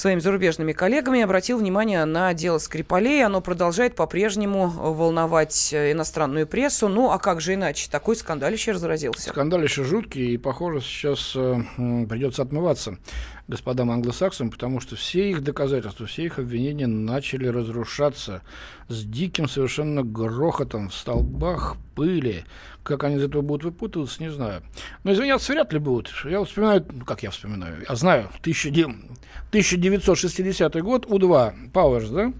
своими 0.00 0.20
зарубежными 0.20 0.72
коллегами, 0.72 1.20
обратил 1.20 1.58
внимание 1.58 2.04
на 2.04 2.32
дело 2.34 2.58
Скрипалей. 2.58 3.24
Оно 3.24 3.40
продолжает 3.40 3.94
по-прежнему 3.94 4.68
волновать 4.68 5.72
э, 5.72 5.92
иностранную 5.92 6.46
прессу. 6.46 6.88
Ну, 6.88 7.10
а 7.10 7.18
как 7.18 7.40
же 7.40 7.54
иначе? 7.54 7.88
Такой 7.90 8.16
скандалище 8.16 8.72
разразился. 8.72 9.30
Скандалище 9.30 9.84
жуткий, 9.84 10.34
и, 10.34 10.38
похоже, 10.38 10.80
сейчас 10.80 11.32
э, 11.36 11.60
придется 12.08 12.42
отмываться 12.42 12.98
господам 13.46 13.90
англосаксам, 13.90 14.50
потому 14.50 14.80
что 14.80 14.96
все 14.96 15.30
их 15.30 15.42
доказательства, 15.42 16.06
все 16.06 16.24
их 16.24 16.38
обвинения 16.38 16.86
начали 16.86 17.46
разрушаться 17.46 18.42
с 18.88 19.04
диким 19.04 19.48
совершенно 19.48 20.02
грохотом 20.02 20.88
в 20.88 20.94
столбах 20.94 21.76
пыли. 22.00 22.44
Как 22.82 23.04
они 23.04 23.16
из 23.16 23.24
этого 23.24 23.42
будут 23.42 23.64
выпутываться, 23.64 24.22
не 24.22 24.30
знаю. 24.30 24.62
Но 25.04 25.12
извиняться 25.12 25.52
вряд 25.52 25.70
ли 25.74 25.78
будут. 25.78 26.10
Я 26.24 26.42
вспоминаю, 26.42 26.86
ну, 26.90 27.04
как 27.04 27.22
я 27.22 27.30
вспоминаю, 27.30 27.84
я 27.86 27.94
знаю, 27.94 28.30
1960 28.38 30.82
год, 30.82 31.04
У-2, 31.06 31.52
Пауэрс, 31.74 32.08
да? 32.08 32.32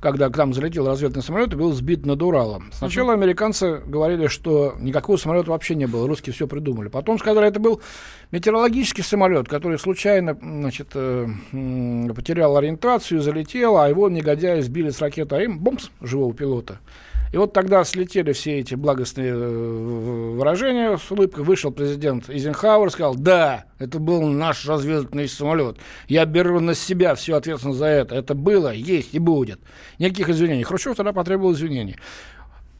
когда 0.00 0.30
к 0.30 0.36
нам 0.36 0.54
залетел 0.54 0.86
разведный 0.88 1.22
самолет 1.22 1.52
и 1.52 1.56
был 1.56 1.72
сбит 1.72 2.06
над 2.06 2.22
Уралом. 2.22 2.70
Сначала 2.72 3.12
американцы 3.12 3.82
говорили, 3.86 4.28
что 4.28 4.76
никакого 4.80 5.18
самолета 5.18 5.50
вообще 5.50 5.74
не 5.74 5.86
было, 5.86 6.08
русские 6.08 6.32
все 6.32 6.46
придумали. 6.48 6.88
Потом 6.88 7.18
сказали, 7.18 7.46
это 7.46 7.60
был 7.60 7.82
метеорологический 8.32 9.04
самолет, 9.04 9.46
который 9.46 9.78
случайно 9.78 10.38
значит, 10.42 10.88
э, 10.94 11.28
потерял 12.16 12.56
ориентацию, 12.56 13.20
залетел, 13.20 13.76
а 13.76 13.88
его 13.88 14.08
негодяи 14.08 14.62
сбили 14.62 14.88
с 14.90 15.00
ракеты 15.00 15.36
АИМ, 15.36 15.58
бомс, 15.58 15.90
живого 16.00 16.34
пилота. 16.34 16.78
И 17.32 17.36
вот 17.38 17.54
тогда 17.54 17.82
слетели 17.84 18.32
все 18.32 18.58
эти 18.58 18.74
благостные 18.74 19.32
э, 19.32 20.34
выражения 20.36 20.98
с 20.98 21.10
улыбкой. 21.10 21.44
Вышел 21.44 21.72
президент 21.72 22.28
Эйзенхауэр, 22.28 22.90
сказал, 22.90 23.14
да, 23.14 23.64
это 23.78 23.98
был 23.98 24.22
наш 24.22 24.66
разведывательный 24.66 25.28
самолет. 25.28 25.78
Я 26.08 26.26
беру 26.26 26.60
на 26.60 26.74
себя 26.74 27.14
всю 27.14 27.34
ответственность 27.34 27.78
за 27.78 27.86
это. 27.86 28.14
Это 28.14 28.34
было, 28.34 28.70
есть 28.72 29.14
и 29.14 29.18
будет. 29.18 29.60
Никаких 29.98 30.28
извинений. 30.28 30.62
Хрущев 30.62 30.94
тогда 30.94 31.14
потребовал 31.14 31.54
извинений. 31.54 31.96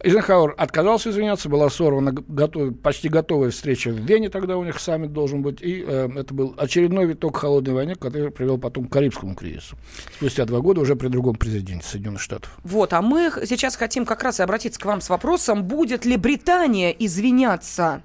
Эйзенхауэр 0.03 0.55
отказался 0.59 1.11
извиняться, 1.11 1.49
была 1.49 1.71
сорвана 1.71 2.13
готов, 2.13 2.77
почти 2.81 3.09
готовая 3.09 3.51
встреча 3.51 3.91
в 3.91 3.95
Вене, 3.95 4.31
тогда 4.31 4.57
у 4.57 4.65
них 4.65 4.81
саммит 4.81 5.13
должен 5.13 5.43
быть, 5.43 5.63
и 5.63 5.85
э, 5.87 6.09
это 6.17 6.35
был 6.35 6.55
очередной 6.59 7.07
виток 7.07 7.37
холодной 7.37 7.73
войны, 7.73 7.95
который 7.95 8.33
привел 8.33 8.59
потом 8.59 8.87
к 8.87 8.93
Карибскому 8.93 9.37
кризису. 9.37 9.77
Спустя 10.17 10.45
два 10.45 10.59
года 10.59 10.81
уже 10.81 10.97
при 10.97 11.07
другом 11.07 11.37
президенте 11.37 11.87
Соединенных 11.87 12.21
Штатов. 12.21 12.51
Вот, 12.65 12.93
а 12.93 13.01
мы 13.01 13.31
сейчас 13.45 13.77
хотим 13.77 14.05
как 14.05 14.25
раз 14.25 14.41
и 14.41 14.43
обратиться 14.43 14.81
к 14.81 14.85
вам 14.85 15.01
с 15.01 15.09
вопросом, 15.09 15.63
будет 15.63 16.05
ли 16.05 16.17
Британия 16.17 16.91
извиняться, 16.91 18.03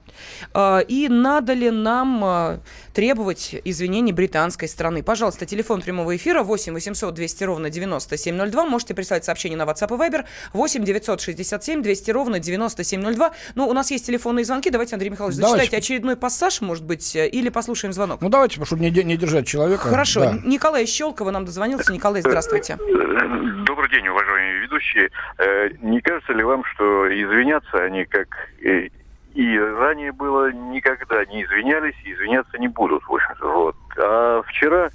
э, 0.54 0.84
и 0.88 1.08
надо 1.10 1.54
ли 1.54 1.72
нам 1.72 2.24
э, 2.24 2.60
требовать 2.94 3.56
извинений 3.64 4.12
британской 4.12 4.68
страны. 4.68 5.02
Пожалуйста, 5.02 5.48
телефон 5.48 5.82
прямого 5.82 6.16
эфира 6.16 6.44
8 6.44 6.74
800 6.74 7.14
200 7.14 7.44
ровно 7.44 7.70
9702, 7.72 8.66
можете 8.66 8.94
прислать 8.94 9.26
сообщение 9.26 9.58
на 9.58 9.64
WhatsApp 9.64 9.96
и 9.96 10.00
Viber 10.00 10.26
8 10.54 10.84
967 10.84 11.87
200 11.88 12.12
ровно 12.12 12.40
9702. 12.40 13.32
Ну, 13.56 13.68
у 13.68 13.74
нас 13.74 13.92
есть 13.92 14.06
телефонные 14.06 14.44
звонки. 14.44 14.70
Давайте, 14.70 14.96
Андрей 14.96 15.10
Михайлович, 15.10 15.38
давайте. 15.38 15.60
зачитайте 15.62 15.78
очередной 15.78 16.18
пассаж, 16.18 16.60
может 16.60 16.84
быть, 16.84 17.16
э, 17.16 17.30
или 17.30 17.48
послушаем 17.48 17.94
звонок. 17.94 18.22
Ну, 18.22 18.28
давайте, 18.28 18.64
чтобы 18.66 18.82
не, 18.82 18.92
не 18.92 19.16
держать 19.16 19.48
человека. 19.48 19.88
Хорошо. 19.88 20.20
Да. 20.20 20.34
Николай 20.44 20.86
Щелкова 20.86 21.32
нам 21.32 21.46
дозвонился. 21.46 21.94
Николай, 21.94 22.22
здравствуйте. 22.22 22.78
Добрый 22.78 23.90
день, 23.90 24.06
уважаемые 24.10 24.60
ведущие. 24.60 25.10
Э, 25.38 25.70
не 25.82 26.02
кажется 26.02 26.34
ли 26.34 26.44
вам, 26.44 26.66
что 26.66 27.08
извиняться 27.08 27.78
они 27.78 28.04
как 28.04 28.28
э, 28.62 28.90
и 29.34 29.58
ранее 29.58 30.12
было 30.12 30.52
никогда 30.52 31.24
не 31.26 31.46
извинялись 31.46 31.96
и 32.04 32.12
извиняться 32.12 32.58
не 32.58 32.68
будут, 32.68 33.04
в 33.04 33.14
общем-то. 33.14 33.48
Вот. 33.48 33.76
А 33.98 34.42
вчера 34.46 34.90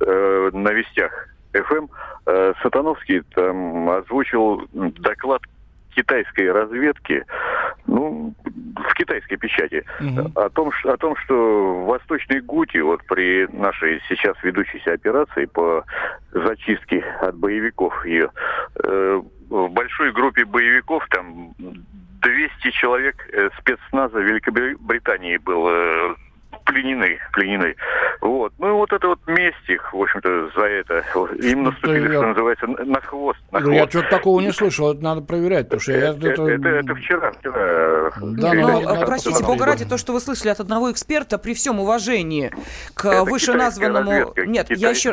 э, 0.00 0.50
на 0.52 0.72
вестях 0.72 1.28
ФМ 1.54 1.86
э, 2.26 2.52
Сатановский 2.62 3.22
там 3.34 3.88
озвучил 3.88 4.68
доклад 4.72 5.40
китайской 5.94 6.50
разведки, 6.50 7.24
ну, 7.86 8.34
в 8.76 8.94
китайской 8.94 9.36
печати, 9.36 9.84
угу. 10.00 10.30
о, 10.34 10.48
том, 10.50 10.70
о 10.84 10.96
том, 10.96 11.16
что 11.16 11.34
в 11.34 11.86
Восточной 11.86 12.40
Гути, 12.40 12.78
вот 12.78 13.04
при 13.06 13.46
нашей 13.52 14.00
сейчас 14.08 14.36
ведущейся 14.42 14.92
операции 14.92 15.46
по 15.46 15.84
зачистке 16.32 17.04
от 17.20 17.36
боевиков 17.36 18.04
ее, 18.04 18.30
э, 18.82 19.22
в 19.50 19.68
большой 19.68 20.12
группе 20.12 20.44
боевиков, 20.44 21.06
там 21.10 21.54
200 21.58 22.70
человек 22.70 23.16
э, 23.32 23.50
спецназа 23.60 24.18
Великобритании 24.18 25.36
было 25.36 26.16
пленены, 26.64 27.18
пленены. 27.32 27.76
Вот. 28.24 28.54
Ну 28.58 28.68
и 28.68 28.72
вот 28.72 28.90
это 28.90 29.08
вот 29.08 29.18
месть 29.26 29.68
их, 29.68 29.92
в 29.92 30.00
общем-то, 30.00 30.48
за 30.56 30.62
это. 30.62 31.04
Им 31.46 31.64
наступили, 31.64 32.08
что 32.08 32.22
называется, 32.22 32.66
на 32.66 32.98
хвост. 33.02 33.38
На 33.52 33.60
хвост. 33.60 33.74
Я 33.76 33.86
что-то 33.86 34.08
такого 34.08 34.40
не 34.40 34.50
слышал, 34.50 34.92
это 34.92 35.04
надо 35.04 35.20
проверять, 35.20 35.66
потому 35.66 35.80
что 35.80 35.92
это, 35.92 36.26
я... 36.26 36.32
Это, 36.32 36.42
это, 36.44 36.68
это 36.68 36.94
вчера, 36.94 37.32
вчера 37.32 38.10
Да, 38.22 38.54
Нет, 38.54 38.62
ну, 38.62 38.68
надо- 38.68 38.86
надо 38.94 39.06
простите, 39.06 39.44
бога 39.44 39.66
ради, 39.66 39.84
то, 39.84 39.98
что 39.98 40.14
вы 40.14 40.20
слышали 40.20 40.48
от 40.48 40.58
одного 40.58 40.90
эксперта, 40.90 41.36
при 41.36 41.52
всем 41.52 41.80
уважении 41.80 42.50
к 42.94 43.04
Это 43.04 43.24
вышеназванному... 43.24 44.10
разведка, 44.10 44.46
Нет, 44.46 44.70
я 44.70 44.88
еще, 44.88 45.12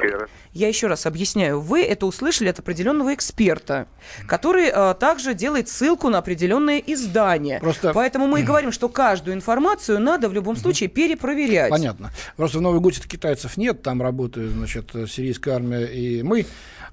я 0.53 0.69
еще 0.69 0.87
раз 0.87 1.05
объясняю. 1.05 1.59
Вы 1.59 1.83
это 1.83 2.05
услышали 2.05 2.47
от 2.47 2.59
определенного 2.59 3.13
эксперта, 3.13 3.87
который 4.25 4.69
э, 4.73 4.93
также 4.93 5.33
делает 5.33 5.67
ссылку 5.67 6.07
на 6.07 6.19
определенное 6.19 6.79
издание. 6.79 7.59
Просто- 7.59 7.91
Поэтому 7.93 8.27
мы 8.27 8.39
и 8.39 8.43
говорим, 8.43 8.71
что 8.71 8.87
каждую 8.87 9.35
информацию 9.35 9.99
надо 9.99 10.29
в 10.29 10.33
любом 10.33 10.55
случае 10.55 10.87
перепроверять. 10.87 11.69
Понятно. 11.69 12.11
Просто 12.37 12.59
в 12.59 12.61
Новой 12.61 12.79
Гуте 12.79 13.00
китайцев 13.07 13.57
нет, 13.57 13.81
там 13.81 14.01
работает, 14.01 14.51
значит, 14.51 14.91
сирийская 15.07 15.55
армия 15.55 15.85
и 15.85 16.23
мы. 16.23 16.45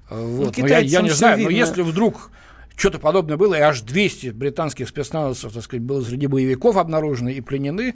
Э, 0.09 0.21
Вот. 0.21 0.57
Но 0.57 0.67
я, 0.67 0.79
я 0.79 1.01
не 1.01 1.09
знаю, 1.09 1.37
но 1.39 1.49
видно. 1.49 1.59
если 1.59 1.81
вдруг 1.81 2.31
что-то 2.79 2.99
подобное 2.99 3.35
было, 3.35 3.55
и 3.55 3.59
аж 3.59 3.81
200 3.81 4.29
британских 4.29 4.87
спецназовцев, 4.87 5.53
так 5.53 5.63
сказать, 5.63 5.83
было 5.83 6.01
среди 6.01 6.27
боевиков 6.27 6.77
обнаружены 6.77 7.33
и 7.33 7.41
пленены, 7.41 7.95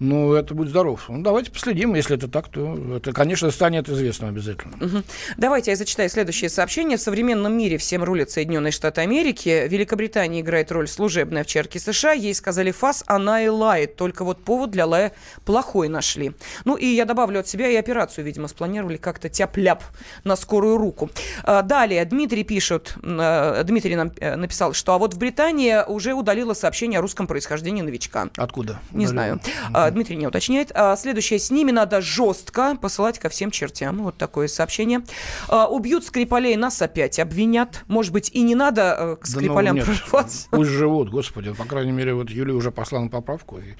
ну, 0.00 0.34
это 0.34 0.54
будет 0.54 0.70
здоров. 0.70 1.06
Ну, 1.08 1.22
давайте 1.22 1.52
последим, 1.52 1.94
если 1.94 2.16
это 2.16 2.26
так, 2.28 2.48
то 2.48 2.96
это, 2.96 3.12
конечно, 3.12 3.50
станет 3.50 3.88
известно 3.88 4.28
обязательно. 4.28 4.76
Мгм. 4.80 5.04
Давайте 5.36 5.70
я 5.70 5.76
зачитаю 5.76 6.08
следующее 6.10 6.50
сообщение. 6.50 6.98
В 6.98 7.00
современном 7.00 7.56
мире 7.56 7.78
всем 7.78 8.02
рулят 8.02 8.30
Соединенные 8.30 8.72
Штаты 8.72 9.02
Америки. 9.02 9.66
Великобритания 9.68 10.40
играет 10.40 10.72
роль 10.72 10.88
служебной 10.88 11.42
овчарки 11.42 11.78
США. 11.78 12.12
Ей 12.12 12.34
сказали 12.34 12.72
фас, 12.72 13.04
она 13.06 13.42
и 13.42 13.48
лает. 13.48 13.96
Только 13.96 14.24
вот 14.24 14.42
повод 14.42 14.70
для 14.70 14.86
лая 14.86 15.12
плохой 15.44 15.88
нашли. 15.88 16.32
Ну 16.64 16.74
и 16.74 16.86
я 16.86 17.04
добавлю 17.04 17.40
от 17.40 17.48
себя 17.48 17.68
и 17.68 17.76
операцию, 17.76 18.24
видимо, 18.24 18.48
спланировали 18.48 18.96
как-то 18.96 19.28
тяп-ляп 19.28 19.82
на 20.24 20.34
скорую 20.36 20.76
руку. 20.78 21.10
А, 21.44 21.62
Далее, 21.62 22.04
Дмитрий 22.04 22.44
пишет, 22.44 22.96
э, 23.02 23.62
Дмитрий 23.64 23.96
нам 23.96 24.10
написал, 24.36 24.72
что 24.72 24.94
а 24.94 24.98
вот 24.98 25.14
в 25.14 25.18
Британии 25.18 25.84
уже 25.86 26.14
удалило 26.14 26.54
сообщение 26.54 26.98
о 26.98 27.02
русском 27.02 27.26
происхождении 27.26 27.82
новичка. 27.82 28.28
Откуда? 28.36 28.80
Не 28.92 29.06
знаю. 29.06 29.40
А, 29.72 29.90
Дмитрий 29.90 30.16
не 30.16 30.26
уточняет. 30.26 30.70
А, 30.74 30.96
Следующее. 30.96 31.38
С 31.38 31.50
ними 31.50 31.70
надо 31.70 32.00
жестко 32.00 32.76
посылать 32.80 33.18
ко 33.18 33.28
всем 33.28 33.50
чертям. 33.50 34.02
Вот 34.02 34.16
такое 34.16 34.48
сообщение. 34.48 35.02
А, 35.48 35.66
Убьют 35.66 36.04
Скрипалей, 36.04 36.56
нас 36.56 36.80
опять 36.82 37.18
обвинят. 37.18 37.84
Может 37.88 38.12
быть, 38.12 38.30
и 38.32 38.42
не 38.42 38.54
надо 38.54 38.96
э, 38.98 39.16
к 39.16 39.24
Да 39.24 39.30
ну, 39.34 39.40
Скрипалям 39.40 39.76
нет, 39.76 39.84
прорываться. 39.84 40.48
Пусть 40.50 40.70
живут, 40.70 41.10
господи. 41.10 41.52
По 41.52 41.64
крайней 41.64 41.92
мере, 41.92 42.14
вот 42.14 42.30
Юлия 42.30 42.54
уже 42.54 42.70
послала 42.70 43.04
на 43.04 43.10
поправку. 43.10 43.58
И... 43.58 43.74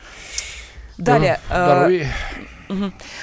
Далее. 0.98 1.40
А, 1.50 1.88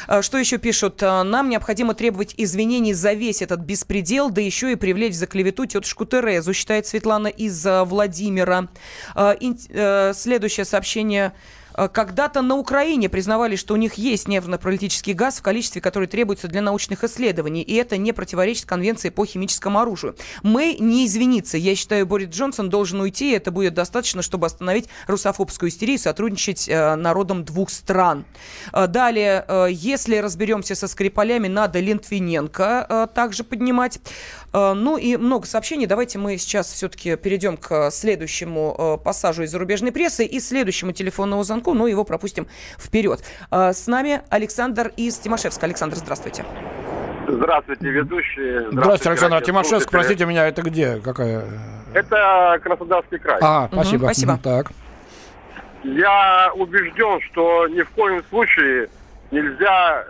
А, 0.07 0.21
Что 0.21 0.37
еще 0.37 0.57
пишут? 0.57 1.01
А, 1.03 1.23
Нам 1.23 1.49
необходимо 1.49 1.93
требовать 1.93 2.33
извинений 2.37 2.93
за 2.93 3.13
весь 3.13 3.41
этот 3.41 3.61
беспредел, 3.61 4.29
да 4.29 4.41
еще 4.41 4.71
и 4.71 4.75
привлечь 4.75 5.15
за 5.15 5.27
клевету 5.27 5.65
тетушку 5.65 6.05
Терезу, 6.05 6.53
считает 6.53 6.87
Светлана 6.87 7.27
из 7.27 7.65
а, 7.65 7.85
Владимира. 7.85 8.67
Э, 9.15 10.13
Следующее 10.13 10.65
сообщение. 10.65 11.33
А, 11.73 11.87
Когда-то 11.87 12.41
на 12.41 12.55
Украине 12.55 13.09
признавали, 13.09 13.55
что 13.55 13.73
у 13.73 13.77
них 13.77 13.95
есть 13.95 14.27
нервно-паралитический 14.27 15.13
газ 15.13 15.39
в 15.39 15.41
количестве, 15.41 15.81
которое 15.81 16.07
требуется 16.07 16.47
для 16.47 16.61
научных 16.61 17.03
исследований, 17.03 17.61
и 17.61 17.75
это 17.75 17.97
не 17.97 18.11
противоречит 18.13 18.65
конвенции 18.65 19.09
по 19.09 19.25
химическому 19.25 19.79
оружию. 19.79 20.15
Мэй 20.43 20.77
не 20.79 21.05
извинится. 21.05 21.57
Я 21.57 21.75
считаю, 21.75 22.05
Борис 22.05 22.29
Джонсон 22.29 22.69
должен 22.69 22.99
уйти, 23.01 23.31
и 23.31 23.35
это 23.35 23.51
будет 23.51 23.73
достаточно, 23.73 24.21
чтобы 24.21 24.47
остановить 24.47 24.87
русофобскую 25.07 25.69
истерию 25.69 25.95
и 25.95 25.99
сотрудничать 25.99 26.67
э, 26.67 26.95
народом 26.95 27.43
двух 27.43 27.69
стран. 27.69 28.25
Э, 28.73 28.87
Далее, 28.87 29.45
э, 29.47 29.67
если 29.71 30.17
разберемся 30.17 30.75
со 30.75 30.87
Скрипалями, 30.87 31.47
надо 31.47 31.79
Лентвиненко 31.79 32.85
э, 32.89 33.07
также 33.13 33.43
поднимать. 33.43 33.99
Э, 34.53 34.73
Ну 34.73 34.97
и 34.97 35.17
много 35.17 35.45
сообщений. 35.45 35.85
Давайте 35.85 36.17
мы 36.17 36.37
сейчас 36.37 36.71
все-таки 36.71 37.15
перейдем 37.15 37.57
к 37.57 37.91
следующему 37.91 38.75
э, 38.77 39.03
пассажу 39.03 39.43
из 39.43 39.51
зарубежной 39.51 39.91
прессы 39.91 40.25
и 40.25 40.39
следующему 40.39 40.91
телефонному 40.91 41.43
звонку, 41.43 41.60
но 41.67 41.87
его 41.87 42.03
пропустим 42.03 42.47
вперед. 42.79 43.21
Э, 43.51 43.71
С 43.73 43.87
нами 43.87 44.21
Александр 44.29 44.91
из 44.97 45.17
Тимошевска. 45.17 45.65
Александр, 45.65 45.95
здравствуйте. 45.97 46.43
Здравствуйте, 47.27 47.89
ведущие. 47.89 48.71
Здравствуйте, 48.71 49.09
Александр 49.09 49.35
радиослушатели. 49.35 49.45
Тимошевск. 49.45 49.91
Простите 49.91 50.25
меня, 50.25 50.47
это 50.47 50.61
где? 50.63 50.97
Какая? 50.97 51.43
Это 51.93 52.59
Краснодарский 52.63 53.19
край. 53.19 53.39
А, 53.41 53.69
спасибо. 53.71 54.03
спасибо. 54.05 54.31
М, 54.33 54.39
Так. 54.39 54.71
Я 55.83 56.51
убежден, 56.55 57.19
что 57.31 57.67
ни 57.67 57.81
в 57.81 57.89
коем 57.91 58.23
случае 58.29 58.89
нельзя 59.31 60.05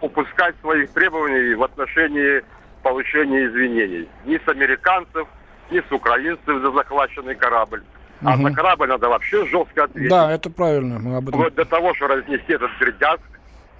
упускать 0.00 0.54
своих 0.60 0.90
требований 0.92 1.54
в 1.54 1.62
отношении 1.62 2.42
получения 2.82 3.46
извинений. 3.46 4.08
Ни 4.24 4.38
с 4.38 4.48
американцев, 4.48 5.26
ни 5.70 5.80
с 5.80 5.92
украинцев 5.92 6.62
за 6.62 6.70
захваченный 6.72 7.34
корабль. 7.34 7.82
А 8.22 8.36
за 8.36 8.50
корабль 8.52 8.88
надо 8.88 9.08
вообще 9.08 9.46
жестко 9.46 9.84
ответить. 9.84 10.10
Да, 10.10 10.32
это 10.32 10.50
правильно. 10.50 10.98
Мы 10.98 11.16
об 11.16 11.28
этом 11.28 11.40
Вот 11.40 11.54
до 11.54 11.64
того, 11.64 11.94
что 11.94 12.06
разнести 12.06 12.52
этот 12.52 12.70
Бердянск. 12.80 13.24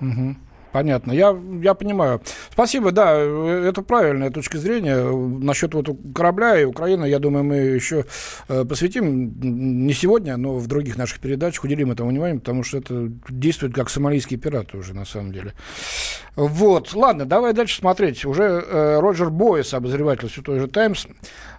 Мгм. 0.00 0.36
Понятно. 0.76 1.12
Я, 1.12 1.34
я 1.62 1.72
понимаю. 1.72 2.20
Спасибо, 2.50 2.92
да, 2.92 3.18
это 3.18 3.80
правильная 3.80 4.30
точка 4.30 4.58
зрения. 4.58 5.10
Насчет 5.42 5.72
вот 5.72 5.88
корабля 6.14 6.60
и 6.60 6.64
Украины, 6.64 7.06
я 7.06 7.18
думаю, 7.18 7.44
мы 7.44 7.56
еще 7.56 8.04
э, 8.48 8.62
посвятим, 8.66 9.32
не 9.40 9.94
сегодня, 9.94 10.36
но 10.36 10.58
в 10.58 10.66
других 10.66 10.98
наших 10.98 11.20
передачах 11.20 11.64
уделим 11.64 11.92
этому 11.92 12.10
внимание, 12.10 12.38
потому 12.38 12.62
что 12.62 12.76
это 12.76 13.10
действует 13.30 13.74
как 13.74 13.88
сомалийские 13.88 14.38
пираты 14.38 14.76
уже, 14.76 14.92
на 14.92 15.06
самом 15.06 15.32
деле. 15.32 15.54
Вот, 16.36 16.94
ладно, 16.94 17.24
давай 17.24 17.54
дальше 17.54 17.78
смотреть. 17.78 18.24
Уже 18.26 18.42
э, 18.44 19.00
Роджер 19.00 19.30
Бойс, 19.30 19.72
обозреватель 19.72 20.28
все 20.28 20.42
той 20.42 20.60
же 20.60 20.66
«Таймс», 20.68 21.06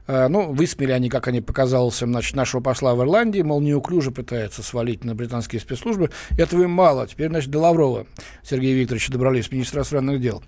э, 0.06 0.28
ну, 0.28 0.54
высмеяли 0.54 0.92
они, 0.92 1.10
как 1.10 1.28
они 1.28 1.42
показался, 1.42 2.06
значит, 2.06 2.36
нашего 2.36 2.62
посла 2.62 2.94
в 2.94 3.02
Ирландии, 3.02 3.42
мол, 3.42 3.60
неуклюже 3.60 4.12
пытается 4.12 4.62
свалить 4.62 5.04
на 5.04 5.16
британские 5.16 5.60
спецслужбы. 5.62 6.12
Этого 6.38 6.62
им 6.62 6.70
мало. 6.70 7.08
Теперь, 7.08 7.30
значит, 7.30 7.50
до 7.50 7.60
Лаврова 7.60 8.06
Сергея 8.44 8.76
Викторовича 8.76 9.12
добрались, 9.12 9.52
министра 9.52 9.80
иностранных 9.80 10.22
дел. 10.22 10.44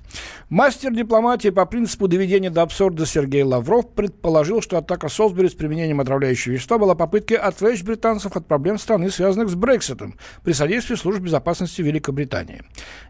Мастер 0.50 0.94
дипломатии 0.94 1.50
по 1.50 1.66
принципу 1.66 2.08
доведения 2.08 2.52
до 2.52 2.62
абсурда 2.62 3.08
Сергей 3.08 3.42
Лавров 3.42 3.90
предположил, 3.96 4.62
что 4.62 4.78
атака 4.78 5.10
Солсбери 5.10 5.50
с 5.50 5.56
применением 5.56 6.02
отравляющего 6.02 6.54
вещества 6.54 6.78
была 6.78 6.94
попыткой 6.94 7.38
отвлечь 7.38 7.82
британцев 7.82 8.36
от 8.36 8.46
проблем 8.46 8.78
страны, 8.78 9.10
связанных 9.10 9.50
с 9.50 9.56
Брекситом, 9.56 10.20
при 10.44 10.54
содействии 10.54 10.96
служб 10.96 11.20
безопасности 11.20 11.82
Великобритании. 11.82 12.62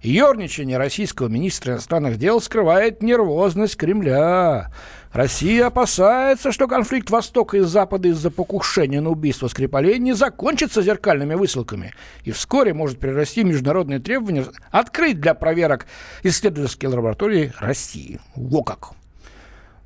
Ёрничание 0.02 0.78
российского 1.10 1.28
министра 1.28 1.74
иностранных 1.74 2.18
дел 2.18 2.40
скрывает 2.40 3.02
нервозность 3.02 3.78
Кремля. 3.78 4.72
Россия 5.12 5.66
опасается, 5.66 6.52
что 6.52 6.68
конфликт 6.68 7.10
Востока 7.10 7.58
и 7.58 7.62
Запада 7.62 8.10
из-за 8.10 8.30
покушения 8.30 9.02
на 9.02 9.10
убийство 9.10 9.48
Скрипалей 9.48 9.98
не 9.98 10.14
закончится 10.14 10.84
зеркальными 10.84 11.34
высылками 11.34 11.94
и 12.26 12.32
вскоре 12.32 12.76
может 12.76 13.00
перерасти 13.00 13.42
в 13.42 13.48
международные 13.48 13.98
требования 13.98 14.46
открыть 14.70 15.20
для 15.20 15.34
проверок 15.34 15.88
исследовательские 16.22 16.90
лаборатории 16.90 17.54
России. 17.58 18.20
Во 18.36 18.62
как! 18.62 18.92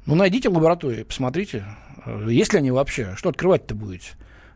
Ну, 0.06 0.16
найдите 0.16 0.50
лаборатории, 0.50 1.04
посмотрите, 1.04 1.64
э, 2.06 2.28
есть 2.32 2.52
ли 2.52 2.60
они 2.60 2.72
вообще, 2.72 3.14
что 3.16 3.30
открывать-то 3.30 3.76
будете. 3.76 4.10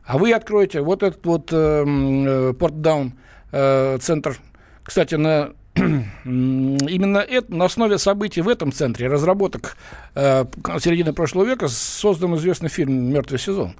А 0.03 0.17
вы 0.17 0.33
откроете 0.33 0.81
вот 0.81 1.01
этот 1.01 1.25
вот 1.25 1.49
э, 1.53 2.53
Портдаун 2.59 3.13
э, 3.53 3.97
центр, 4.01 4.37
кстати, 4.83 5.15
на 5.15 5.53
именно 5.77 7.19
это, 7.19 7.53
на 7.53 7.65
основе 7.65 7.97
событий 7.97 8.41
в 8.41 8.47
этом 8.49 8.71
центре, 8.71 9.07
разработок 9.07 9.77
э, 10.15 10.45
середины 10.79 11.13
прошлого 11.13 11.45
века, 11.45 11.67
создан 11.67 12.35
известный 12.35 12.69
фильм 12.69 13.11
«Мертвый 13.11 13.39
сезон» 13.39 13.75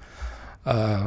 э, 0.65 0.99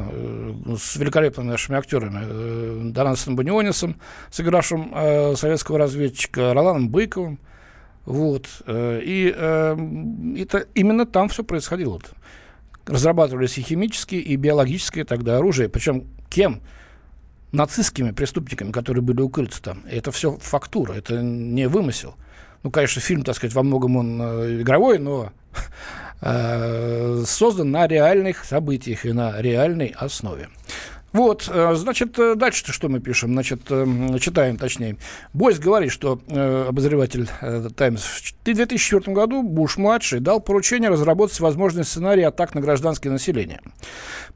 с 0.78 0.96
великолепными 0.96 1.48
нашими 1.48 1.78
актерами 1.78 2.20
э, 2.22 2.80
Донатом 2.92 3.36
Банионисом, 3.36 3.96
сыгравшим 4.30 4.92
э, 4.94 5.34
советского 5.36 5.78
разведчика, 5.78 6.54
Роланом 6.54 6.88
Быковым. 6.88 7.38
Вот. 8.04 8.46
э, 8.66 9.00
И 9.04 9.32
э, 9.36 9.76
это, 10.38 10.66
именно 10.74 11.06
там 11.06 11.28
все 11.28 11.44
происходило. 11.44 12.00
Разрабатывались 12.86 13.58
и 13.58 13.62
химические, 13.62 14.22
и 14.22 14.36
биологические 14.36 15.04
тогда 15.04 15.36
оружие. 15.36 15.68
Причем 15.68 16.06
кем? 16.28 16.60
Нацистскими 17.52 18.12
преступниками, 18.12 18.70
которые 18.70 19.02
были 19.02 19.20
укрыты 19.20 19.60
там. 19.60 19.80
И 19.90 19.96
это 19.96 20.12
все 20.12 20.36
фактура, 20.38 20.92
это 20.92 21.20
не 21.20 21.68
вымысел. 21.68 22.14
Ну, 22.62 22.70
конечно, 22.70 23.00
фильм, 23.00 23.22
так 23.22 23.36
сказать, 23.36 23.54
во 23.54 23.62
многом 23.62 23.96
он 23.96 24.20
э, 24.20 24.60
игровой, 24.60 24.98
но 24.98 25.32
э, 26.20 27.24
создан 27.26 27.70
на 27.70 27.86
реальных 27.86 28.44
событиях 28.44 29.06
и 29.06 29.12
на 29.12 29.40
реальной 29.40 29.94
основе. 29.96 30.48
Вот, 31.12 31.48
э, 31.52 31.74
значит, 31.74 32.18
э, 32.18 32.34
дальше-то 32.36 32.72
что 32.72 32.88
мы 32.88 33.00
пишем? 33.00 33.32
Значит, 33.32 33.62
э, 33.70 33.82
м, 33.82 34.18
читаем 34.18 34.56
точнее. 34.56 34.96
Бойс 35.32 35.58
говорит, 35.58 35.90
что 35.90 36.20
э, 36.28 36.66
обозреватель 36.68 37.28
«Таймс» 37.76 38.02
в 38.02 38.44
2004 38.44 39.12
году 39.12 39.42
Буш-младший 39.42 40.20
дал 40.20 40.40
поручение 40.40 40.88
разработать 40.88 41.40
возможный 41.40 41.84
сценарий 41.84 42.22
атак 42.22 42.54
на 42.54 42.60
гражданское 42.60 43.10
население. 43.10 43.60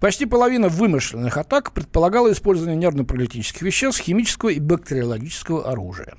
Почти 0.01 0.27
половина 0.27 0.69
вымышленных 0.69 1.39
атак 1.39 1.73
предполагала 1.73 2.33
использование 2.33 2.77
нервно-паралитических 2.77 3.63
веществ, 3.63 4.01
химического 4.03 4.49
и 4.49 4.59
бактериологического 4.59 5.71
оружия. 5.71 6.15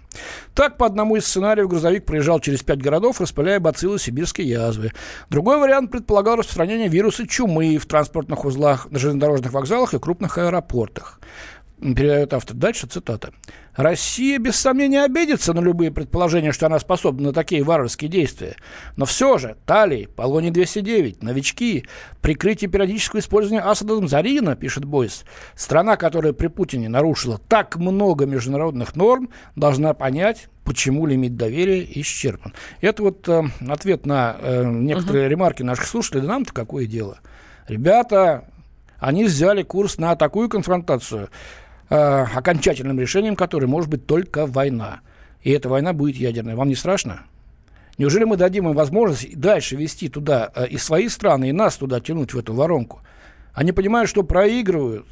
Так, 0.54 0.78
по 0.78 0.86
одному 0.86 1.18
из 1.18 1.26
сценариев 1.26 1.68
грузовик 1.68 2.06
проезжал 2.06 2.40
через 2.40 2.64
пять 2.64 2.82
городов, 2.82 3.20
распыляя 3.20 3.60
бациллы 3.60 4.00
сибирской 4.00 4.46
язвы. 4.46 4.92
Другой 5.30 5.60
вариант 5.60 5.92
предполагал 5.92 6.38
распространение 6.38 6.88
вируса 6.88 7.28
чумы 7.28 7.78
в 7.78 7.86
транспортных 7.86 8.46
узлах, 8.46 8.90
на 8.90 9.00
железнодорожных 9.00 9.52
вокзалах 9.52 9.94
и 9.94 10.00
крупных 10.00 10.38
аэропортах. 10.46 11.20
Передает 11.82 12.34
автор. 12.34 12.56
Дальше 12.56 12.88
цитата. 12.88 13.32
Россия, 13.76 14.40
без 14.40 14.56
сомнения, 14.56 15.04
обидится 15.04 15.54
на 15.54 15.60
любые 15.60 15.92
предположения, 15.92 16.54
что 16.54 16.68
она 16.68 16.80
способна 16.80 17.28
на 17.28 17.34
такие 17.34 17.64
варварские 17.64 18.10
действия. 18.10 18.56
Но 18.96 19.04
все 19.06 19.38
же, 19.38 19.58
Талии, 19.66 20.08
Полоний-209, 20.16 21.18
новички, 21.22 21.86
прикрытие 22.22 22.70
периодического 22.70 23.20
использования 23.20 23.62
Асадом 23.62 24.08
Зарина, 24.08 24.56
пишет 24.56 24.86
Бойс, 24.86 25.26
страна, 25.56 25.98
которая 25.98 26.32
при 26.32 26.48
Путине 26.48 26.88
нарушила 26.88 27.38
так 27.38 27.76
много 27.76 28.26
международных 28.26 28.96
норм, 28.96 29.30
должна 29.58 29.94
понять, 29.94 30.48
почему 30.64 31.06
лимит 31.06 31.36
доверия 31.36 31.84
исчерпан. 31.84 32.54
Это 32.80 33.04
вот 33.04 33.28
э, 33.28 33.44
ответ 33.68 34.06
на 34.06 34.38
э, 34.40 34.64
некоторые 34.64 35.26
uh-huh. 35.26 35.30
ремарки 35.30 35.64
наших 35.64 35.88
слушателей. 35.88 36.22
Да 36.22 36.30
нам-то 36.30 36.54
какое 36.54 36.86
дело? 36.86 37.20
Ребята, 37.68 38.46
они 39.06 39.26
взяли 39.26 39.62
курс 39.62 40.00
на 40.00 40.16
такую 40.16 40.50
конфронтацию, 40.50 41.30
э, 41.92 41.96
окончательным 41.96 43.00
решением 43.00 43.36
которой 43.36 43.66
может 43.66 43.88
быть 43.88 44.08
только 44.08 44.48
война. 44.48 45.02
И 45.44 45.52
эта 45.52 45.70
война 45.70 45.94
будет 45.94 46.16
ядерной. 46.16 46.56
Вам 46.56 46.70
не 46.70 46.76
страшно? 46.76 47.22
Неужели 48.00 48.24
мы 48.24 48.36
дадим 48.36 48.68
им 48.68 48.74
возможность 48.74 49.40
дальше 49.40 49.76
вести 49.76 50.10
туда 50.10 50.52
э, 50.56 50.70
и 50.70 50.80
свои 50.80 51.08
страны, 51.08 51.50
и 51.50 51.52
нас 51.52 51.78
туда 51.78 52.00
тянуть 52.00 52.34
в 52.34 52.40
эту 52.40 52.56
воронку? 52.56 53.02
Они 53.54 53.72
понимают, 53.72 54.10
что 54.10 54.24
проигрывают 54.24 55.06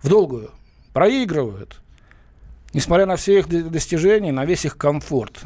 в 0.00 0.08
долгую, 0.08 0.52
проигрывают, 0.92 1.80
несмотря 2.72 3.04
на 3.04 3.16
все 3.16 3.40
их 3.40 3.48
достижения, 3.48 4.30
на 4.30 4.44
весь 4.44 4.64
их 4.64 4.76
комфорт. 4.76 5.42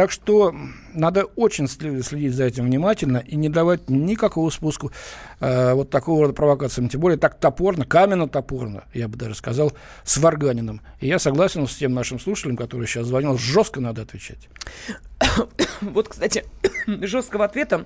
Так 0.00 0.12
что 0.12 0.54
надо 0.94 1.24
очень 1.24 1.68
следить 1.68 2.32
за 2.32 2.44
этим 2.44 2.64
внимательно 2.64 3.18
и 3.18 3.36
не 3.36 3.50
давать 3.50 3.90
никакого 3.90 4.48
спуску 4.48 4.92
э, 5.40 5.74
вот 5.74 5.90
такого 5.90 6.22
рода 6.22 6.32
провокациям. 6.32 6.88
Тем 6.88 7.02
более 7.02 7.18
так 7.18 7.38
топорно, 7.38 7.84
каменно-топорно, 7.84 8.84
я 8.94 9.08
бы 9.08 9.18
даже 9.18 9.34
сказал, 9.34 9.74
с 10.04 10.16
Варганином. 10.16 10.80
И 11.00 11.06
я 11.06 11.18
согласен 11.18 11.66
с 11.66 11.76
тем 11.76 11.92
нашим 11.92 12.18
слушателем, 12.18 12.56
который 12.56 12.86
сейчас 12.86 13.08
звонил, 13.08 13.36
жестко 13.36 13.82
надо 13.82 14.00
отвечать. 14.00 14.48
Вот, 15.82 16.08
кстати, 16.08 16.46
жесткого 16.86 17.44
ответа 17.44 17.84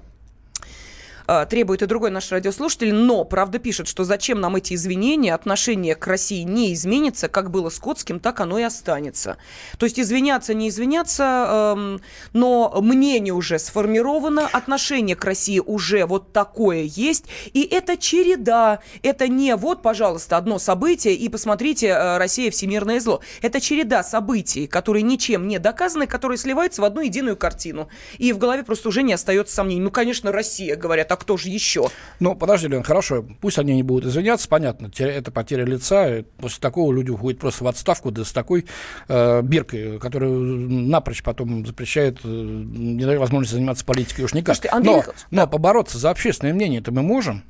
требует 1.48 1.82
и 1.82 1.86
другой 1.86 2.10
наш 2.10 2.30
радиослушатель, 2.30 2.92
но, 2.92 3.24
правда, 3.24 3.58
пишет, 3.58 3.88
что 3.88 4.04
зачем 4.04 4.40
нам 4.40 4.56
эти 4.56 4.74
извинения, 4.74 5.34
отношение 5.34 5.94
к 5.94 6.06
России 6.06 6.42
не 6.42 6.72
изменится, 6.72 7.28
как 7.28 7.50
было 7.50 7.70
с 7.70 7.78
Котским, 7.78 8.20
так 8.20 8.40
оно 8.40 8.58
и 8.58 8.62
останется. 8.62 9.36
То 9.78 9.86
есть 9.86 9.98
извиняться, 9.98 10.54
не 10.54 10.68
извиняться, 10.68 11.74
э, 11.76 11.98
но 12.32 12.80
мнение 12.80 13.34
уже 13.34 13.58
сформировано, 13.58 14.46
отношение 14.46 15.16
к 15.16 15.24
России 15.24 15.58
уже 15.58 16.06
вот 16.06 16.32
такое 16.32 16.82
есть, 16.82 17.26
и 17.52 17.62
это 17.62 17.96
череда, 17.96 18.80
это 19.02 19.28
не 19.28 19.56
вот, 19.56 19.82
пожалуйста, 19.82 20.36
одно 20.36 20.58
событие, 20.58 21.14
и 21.14 21.28
посмотрите, 21.28 21.88
э, 21.88 22.18
Россия 22.18 22.50
всемирное 22.50 23.00
зло. 23.00 23.20
Это 23.42 23.60
череда 23.60 24.02
событий, 24.02 24.66
которые 24.66 25.02
ничем 25.02 25.48
не 25.48 25.58
доказаны, 25.58 26.06
которые 26.06 26.38
сливаются 26.38 26.82
в 26.82 26.84
одну 26.84 27.00
единую 27.00 27.36
картину. 27.36 27.88
И 28.18 28.32
в 28.32 28.38
голове 28.38 28.62
просто 28.62 28.88
уже 28.88 29.02
не 29.02 29.12
остается 29.12 29.54
сомнений. 29.54 29.80
Ну, 29.80 29.90
конечно, 29.90 30.32
Россия, 30.32 30.76
говорят, 30.76 31.10
а 31.14 31.16
кто 31.16 31.36
же 31.36 31.48
еще? 31.48 31.88
Ну, 32.20 32.34
подожди, 32.34 32.68
Лен, 32.68 32.82
хорошо, 32.82 33.24
пусть 33.40 33.58
они 33.58 33.74
не 33.74 33.82
будут 33.82 34.06
извиняться, 34.06 34.48
понятно, 34.48 34.90
это 34.98 35.30
потеря 35.30 35.64
лица, 35.64 36.24
после 36.38 36.60
такого 36.60 36.92
люди 36.92 37.10
уходят 37.10 37.40
просто 37.40 37.64
в 37.64 37.68
отставку, 37.68 38.10
да 38.10 38.24
с 38.24 38.32
такой 38.32 38.66
э, 39.08 39.42
биркой, 39.42 39.98
которая 39.98 40.30
напрочь 40.30 41.22
потом 41.22 41.64
запрещает, 41.66 42.18
э, 42.24 42.28
не 42.28 43.04
дает 43.04 43.20
возможности 43.20 43.54
заниматься 43.54 43.84
политикой, 43.84 44.22
уж 44.22 44.34
никак. 44.34 44.56
Слушайте, 44.56 44.78
но, 44.82 45.02
но 45.30 45.46
побороться 45.46 45.98
за 45.98 46.10
общественное 46.10 46.52
мнение 46.52 46.80
это 46.80 46.92
мы 46.92 47.02
можем? 47.02 47.44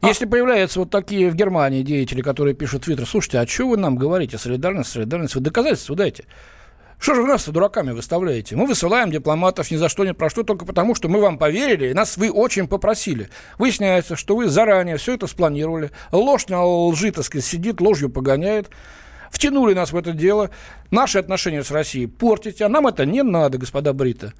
А... 0.00 0.08
Если 0.08 0.26
появляются 0.26 0.80
вот 0.80 0.90
такие 0.90 1.30
в 1.30 1.34
Германии 1.34 1.82
деятели, 1.82 2.22
которые 2.22 2.54
пишут 2.54 2.82
в 2.82 2.84
Твиттер, 2.84 3.06
слушайте, 3.06 3.38
а 3.38 3.46
что 3.46 3.68
вы 3.68 3.76
нам 3.76 3.96
говорите? 3.96 4.38
Солидарность, 4.38 4.90
солидарность, 4.90 5.34
вы 5.34 5.40
доказательства 5.40 5.96
дайте. 5.96 6.24
Что 6.98 7.14
же 7.14 7.22
вы 7.22 7.28
нас 7.28 7.46
дураками 7.48 7.90
выставляете? 7.90 8.56
Мы 8.56 8.66
высылаем 8.66 9.10
дипломатов 9.10 9.70
ни 9.70 9.76
за 9.76 9.88
что, 9.88 10.04
ни 10.04 10.12
про 10.12 10.30
что, 10.30 10.42
только 10.42 10.64
потому, 10.64 10.94
что 10.94 11.08
мы 11.08 11.20
вам 11.20 11.38
поверили, 11.38 11.90
и 11.90 11.94
нас 11.94 12.16
вы 12.16 12.30
очень 12.30 12.66
попросили. 12.66 13.28
Выясняется, 13.58 14.16
что 14.16 14.36
вы 14.36 14.48
заранее 14.48 14.96
все 14.96 15.14
это 15.14 15.26
спланировали. 15.26 15.90
Ложь 16.12 16.48
на 16.48 16.64
лжи, 16.64 17.10
так 17.10 17.24
сказать, 17.24 17.44
сидит, 17.44 17.80
ложью 17.80 18.10
погоняет. 18.10 18.70
Втянули 19.30 19.74
нас 19.74 19.92
в 19.92 19.96
это 19.96 20.12
дело. 20.12 20.50
Наши 20.90 21.18
отношения 21.18 21.64
с 21.64 21.70
Россией 21.70 22.06
портите, 22.06 22.64
а 22.64 22.68
нам 22.68 22.86
это 22.86 23.04
не 23.04 23.22
надо, 23.22 23.58
господа 23.58 23.92
Брита. 23.92 24.32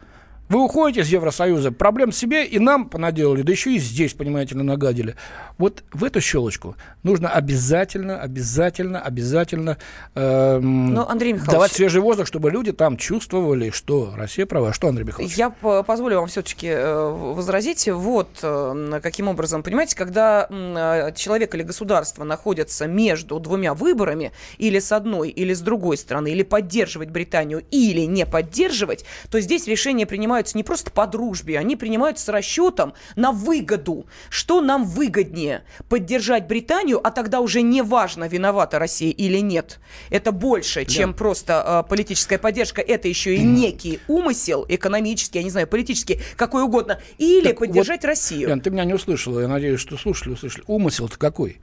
Вы 0.49 0.63
уходите 0.63 1.01
из 1.01 1.09
Евросоюза, 1.09 1.73
проблем 1.73 2.13
себе 2.13 2.45
и 2.45 2.59
нам 2.59 2.89
понаделали, 2.89 3.43
да 3.43 3.53
еще 3.53 3.75
и 3.75 3.79
здесь, 3.79 4.13
понимаете, 4.13 4.55
нагадили. 4.57 5.17
Вот 5.57 5.85
в 5.93 6.05
эту 6.05 6.21
щелочку 6.21 6.77
нужно 7.03 7.31
обязательно, 7.31 8.21
обязательно, 8.21 9.01
обязательно 9.01 9.79
эм, 10.15 10.93
Но, 10.93 11.09
Андрей 11.09 11.35
давать 11.35 11.73
свежий 11.73 12.03
воздух, 12.03 12.27
чтобы 12.27 12.51
люди 12.51 12.73
там 12.73 12.97
чувствовали, 12.97 13.71
что 13.71 14.13
Россия 14.17 14.47
права. 14.47 14.73
Что, 14.73 14.89
Андрей 14.89 15.05
Михайлович? 15.05 15.37
Я 15.37 15.51
позволю 15.51 16.19
вам 16.19 16.27
все-таки 16.27 16.67
э, 16.69 17.09
возразить. 17.09 17.89
Вот 17.89 18.29
э, 18.43 19.01
каким 19.03 19.29
образом, 19.29 19.63
понимаете, 19.63 19.97
когда 19.97 20.47
э, 20.51 21.13
человек 21.15 21.55
или 21.55 21.63
государство 21.63 22.25
находятся 22.25 22.87
между 22.87 23.39
двумя 23.39 23.75
выборами, 23.75 24.33
или 24.59 24.79
с 24.79 24.93
одной, 24.93 25.31
или 25.31 25.55
с 25.55 25.61
другой 25.61 25.97
стороны, 25.97 26.33
или 26.33 26.43
поддерживать 26.43 27.11
Британию, 27.11 27.63
или 27.71 28.03
не 28.03 28.27
поддерживать, 28.27 29.05
то 29.31 29.41
здесь 29.41 29.67
решение 29.69 30.07
принимаются 30.35 30.57
не 30.57 30.65
просто 30.65 30.91
по 30.91 31.07
дружбе, 31.07 31.59
они 31.59 31.77
принимаются 31.77 32.25
с 32.25 32.29
расчетом 32.29 32.95
на 33.15 33.31
выгоду. 33.31 34.07
Что 34.31 34.61
нам 34.61 34.85
выгоднее? 34.85 35.63
поддержать 35.89 36.49
Британию, 36.49 37.01
а 37.07 37.11
тогда 37.11 37.41
уже 37.41 37.63
не 37.63 37.83
важно, 37.83 38.27
виновата 38.27 38.79
Россия 38.79 39.13
или 39.13 39.39
нет. 39.39 39.79
Это 40.11 40.33
больше, 40.33 40.85
да. 40.85 40.91
чем 40.91 41.15
просто 41.15 41.85
э, 41.85 41.89
политическая 41.89 42.39
поддержка. 42.39 42.81
Это 42.81 43.07
еще 43.07 43.37
и 43.37 43.43
некий 43.43 44.01
умысел 44.09 44.67
экономический, 44.69 45.39
я 45.39 45.45
не 45.45 45.51
знаю, 45.51 45.69
политический, 45.69 46.21
какой 46.37 46.65
угодно. 46.65 46.99
Или 47.19 47.49
так 47.49 47.59
поддержать 47.59 48.03
вот, 48.03 48.09
Россию. 48.09 48.49
Ян, 48.49 48.61
ты 48.61 48.71
меня 48.71 48.85
не 48.85 48.95
услышала. 48.95 49.41
Я 49.41 49.49
надеюсь, 49.49 49.81
что 49.81 49.97
слушали, 49.97 50.33
услышали. 50.33 50.65
Умысел-то 50.67 51.17
какой? 51.17 51.61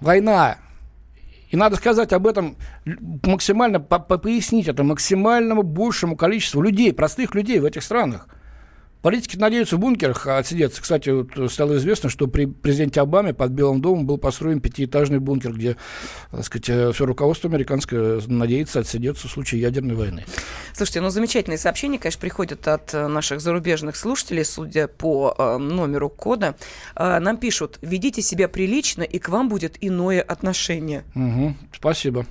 Война. 0.00 0.58
И 1.52 1.56
надо 1.56 1.76
сказать 1.76 2.14
об 2.14 2.26
этом 2.26 2.56
максимально, 2.86 3.78
по 3.78 3.96
-по 3.96 4.18
пояснить 4.18 4.68
это 4.68 4.82
максимальному 4.82 5.62
большему 5.62 6.16
количеству 6.16 6.62
людей, 6.62 6.94
простых 6.94 7.34
людей 7.34 7.60
в 7.60 7.66
этих 7.66 7.82
странах. 7.82 8.26
Политики 9.02 9.36
надеются 9.36 9.76
в 9.76 9.80
бункерах 9.80 10.26
отсидеться. 10.28 10.80
Кстати, 10.80 11.10
вот 11.10 11.52
стало 11.52 11.76
известно, 11.76 12.08
что 12.08 12.28
при 12.28 12.46
президенте 12.46 13.00
Обаме 13.00 13.34
под 13.34 13.50
Белым 13.50 13.80
домом 13.80 14.06
был 14.06 14.16
построен 14.16 14.60
пятиэтажный 14.60 15.18
бункер, 15.18 15.52
где, 15.52 15.76
так 16.30 16.44
сказать, 16.44 16.68
э, 16.68 16.92
все 16.92 17.04
руководство 17.04 17.50
американское 17.50 18.20
надеется 18.28 18.78
отсидеться 18.78 19.26
в 19.26 19.30
случае 19.30 19.60
ядерной 19.60 19.96
войны. 19.96 20.24
Слушайте, 20.72 21.00
ну 21.00 21.10
замечательные 21.10 21.58
сообщения, 21.58 21.98
конечно, 21.98 22.20
приходят 22.20 22.68
от 22.68 22.94
э, 22.94 23.08
наших 23.08 23.40
зарубежных 23.40 23.96
слушателей, 23.96 24.44
судя 24.44 24.86
по 24.86 25.34
э, 25.36 25.56
номеру 25.58 26.08
кода. 26.08 26.54
Э, 26.94 27.18
нам 27.18 27.38
пишут, 27.38 27.78
ведите 27.82 28.22
себя 28.22 28.48
прилично, 28.48 29.02
и 29.02 29.18
к 29.18 29.28
вам 29.28 29.48
будет 29.48 29.76
иное 29.80 30.22
отношение. 30.22 31.04
Угу, 31.16 31.56
спасибо. 31.74 32.24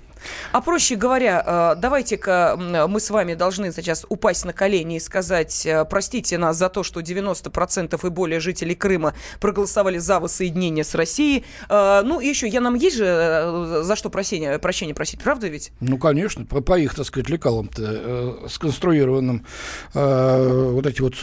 А 0.52 0.62
проще 0.62 0.96
говоря, 0.96 1.74
э, 1.76 1.80
давайте-ка 1.80 2.56
мы 2.58 3.00
с 3.00 3.10
вами 3.10 3.34
должны 3.34 3.72
сейчас 3.72 4.06
упасть 4.10 4.46
на 4.46 4.54
колени 4.54 4.98
и 4.98 5.00
сказать, 5.00 5.66
э, 5.66 5.86
простите 5.86 6.38
нас 6.38 6.58
за 6.58 6.70
то, 6.70 6.84
что 6.84 7.02
90% 7.02 8.06
и 8.06 8.10
более 8.10 8.40
жителей 8.40 8.76
Крыма 8.76 9.14
проголосовали 9.40 9.98
за 9.98 10.20
воссоединение 10.20 10.84
с 10.84 10.96
Россией. 10.96 11.46
Э, 11.70 12.02
ну, 12.04 12.20
и 12.20 12.28
еще, 12.28 12.48
я 12.48 12.62
нам 12.62 12.76
есть 12.76 12.98
же 12.98 13.82
за 13.84 13.96
что 13.96 14.10
прощения, 14.10 14.58
прощения 14.60 14.94
просить, 14.94 15.22
правда 15.22 15.48
ведь? 15.48 15.72
Ну, 15.80 15.98
конечно, 15.98 16.46
по, 16.46 16.62
по 16.62 16.78
их, 16.78 16.96
так 16.96 17.06
сказать, 17.06 17.30
лекалам-то 17.30 17.82
э, 17.84 18.48
сконструированным 18.50 19.46
э, 19.94 20.70
вот 20.72 20.86
эти 20.86 21.02
вот 21.02 21.16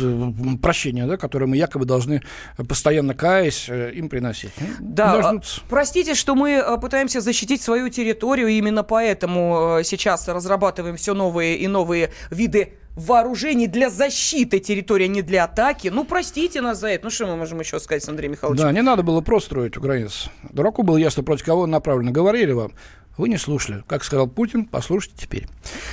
прощения, 0.61 1.07
да, 1.07 1.17
которые 1.17 1.49
мы 1.49 1.57
якобы 1.57 1.85
должны 1.85 2.23
постоянно 2.69 3.15
каясь 3.15 3.69
им 3.69 4.09
приносить. 4.09 4.53
Ну, 4.61 4.67
да, 4.81 5.21
дождутся. 5.21 5.61
простите, 5.69 6.15
что 6.15 6.35
мы 6.35 6.79
пытаемся 6.81 7.21
защитить 7.21 7.63
свою 7.63 7.89
территорию 7.89 8.49
именно 8.49 8.83
поэтому 8.89 9.79
э, 9.79 9.85
сейчас 9.85 10.27
разрабатываем 10.29 10.97
все 10.97 11.15
новые 11.15 11.57
и 11.57 11.67
новые 11.69 12.11
виды 12.31 12.75
вооружений 12.99 13.69
для 13.69 13.91
защиты 13.91 14.59
территории, 14.59 15.05
а 15.05 15.09
не 15.09 15.23
для 15.23 15.45
атаки. 15.45 15.89
Ну, 15.89 16.05
простите 16.05 16.61
нас 16.61 16.81
за 16.81 16.89
это. 16.89 17.05
Ну, 17.05 17.11
что 17.11 17.27
мы 17.27 17.37
можем 17.37 17.61
еще 17.61 17.79
сказать, 17.79 18.07
Андрей 18.09 18.29
Михайлович? 18.29 18.61
Да, 18.61 18.73
не 18.73 18.83
надо 18.83 19.03
было 19.03 19.21
просто 19.21 19.51
строить 19.51 19.77
у 19.77 19.81
границ. 19.81 20.29
Дураку 20.51 20.83
было 20.83 20.97
ясно, 20.97 21.23
против 21.23 21.45
кого 21.45 21.67
направлено. 21.67 22.11
Говорили 22.11 22.53
вам. 22.53 22.73
Вы 23.19 23.29
не 23.29 23.37
слушали. 23.37 23.83
Как 23.89 24.05
сказал 24.05 24.29
Путин, 24.29 24.65
послушайте 24.65 25.17
теперь. 25.19 25.49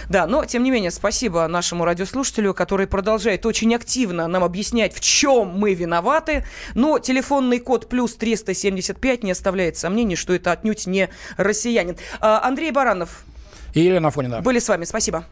Да, 0.10 0.28
но, 0.28 0.46
тем 0.46 0.64
не 0.64 0.70
менее, 0.70 0.92
спасибо 0.92 1.48
нашему 1.48 1.84
радиослушателю, 1.84 2.54
который 2.54 2.86
продолжает 2.86 3.48
очень 3.48 3.74
активно 3.74 4.28
нам 4.28 4.44
объяснять, 4.44 4.94
в 4.94 5.00
чем 5.00 5.48
мы 5.48 5.74
виноваты. 5.74 6.46
Но 6.76 7.00
телефонный 7.00 7.60
код 7.60 7.90
плюс 7.90 8.16
375 8.16 9.24
не 9.24 9.32
оставляет 9.32 9.76
сомнений, 9.76 10.16
что 10.16 10.34
это 10.34 10.52
отнюдь 10.52 10.86
не 10.86 11.10
россиянин. 11.38 11.98
А, 12.20 12.42
Андрей 12.44 12.70
Баранов. 12.70 13.26
И 13.74 13.82
Елена 13.82 14.12
Фонина. 14.12 14.42
Были 14.42 14.60
с 14.60 14.70
вами. 14.70 14.86
Спасибо. 14.86 15.26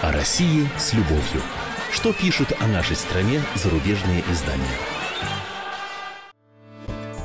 О 0.00 0.12
России 0.12 0.68
с 0.78 0.94
любовью. 0.94 1.42
Что 1.92 2.14
пишут 2.14 2.52
о 2.60 2.66
нашей 2.66 2.96
стране 2.96 3.42
зарубежные 3.54 4.24
издания? 4.30 4.93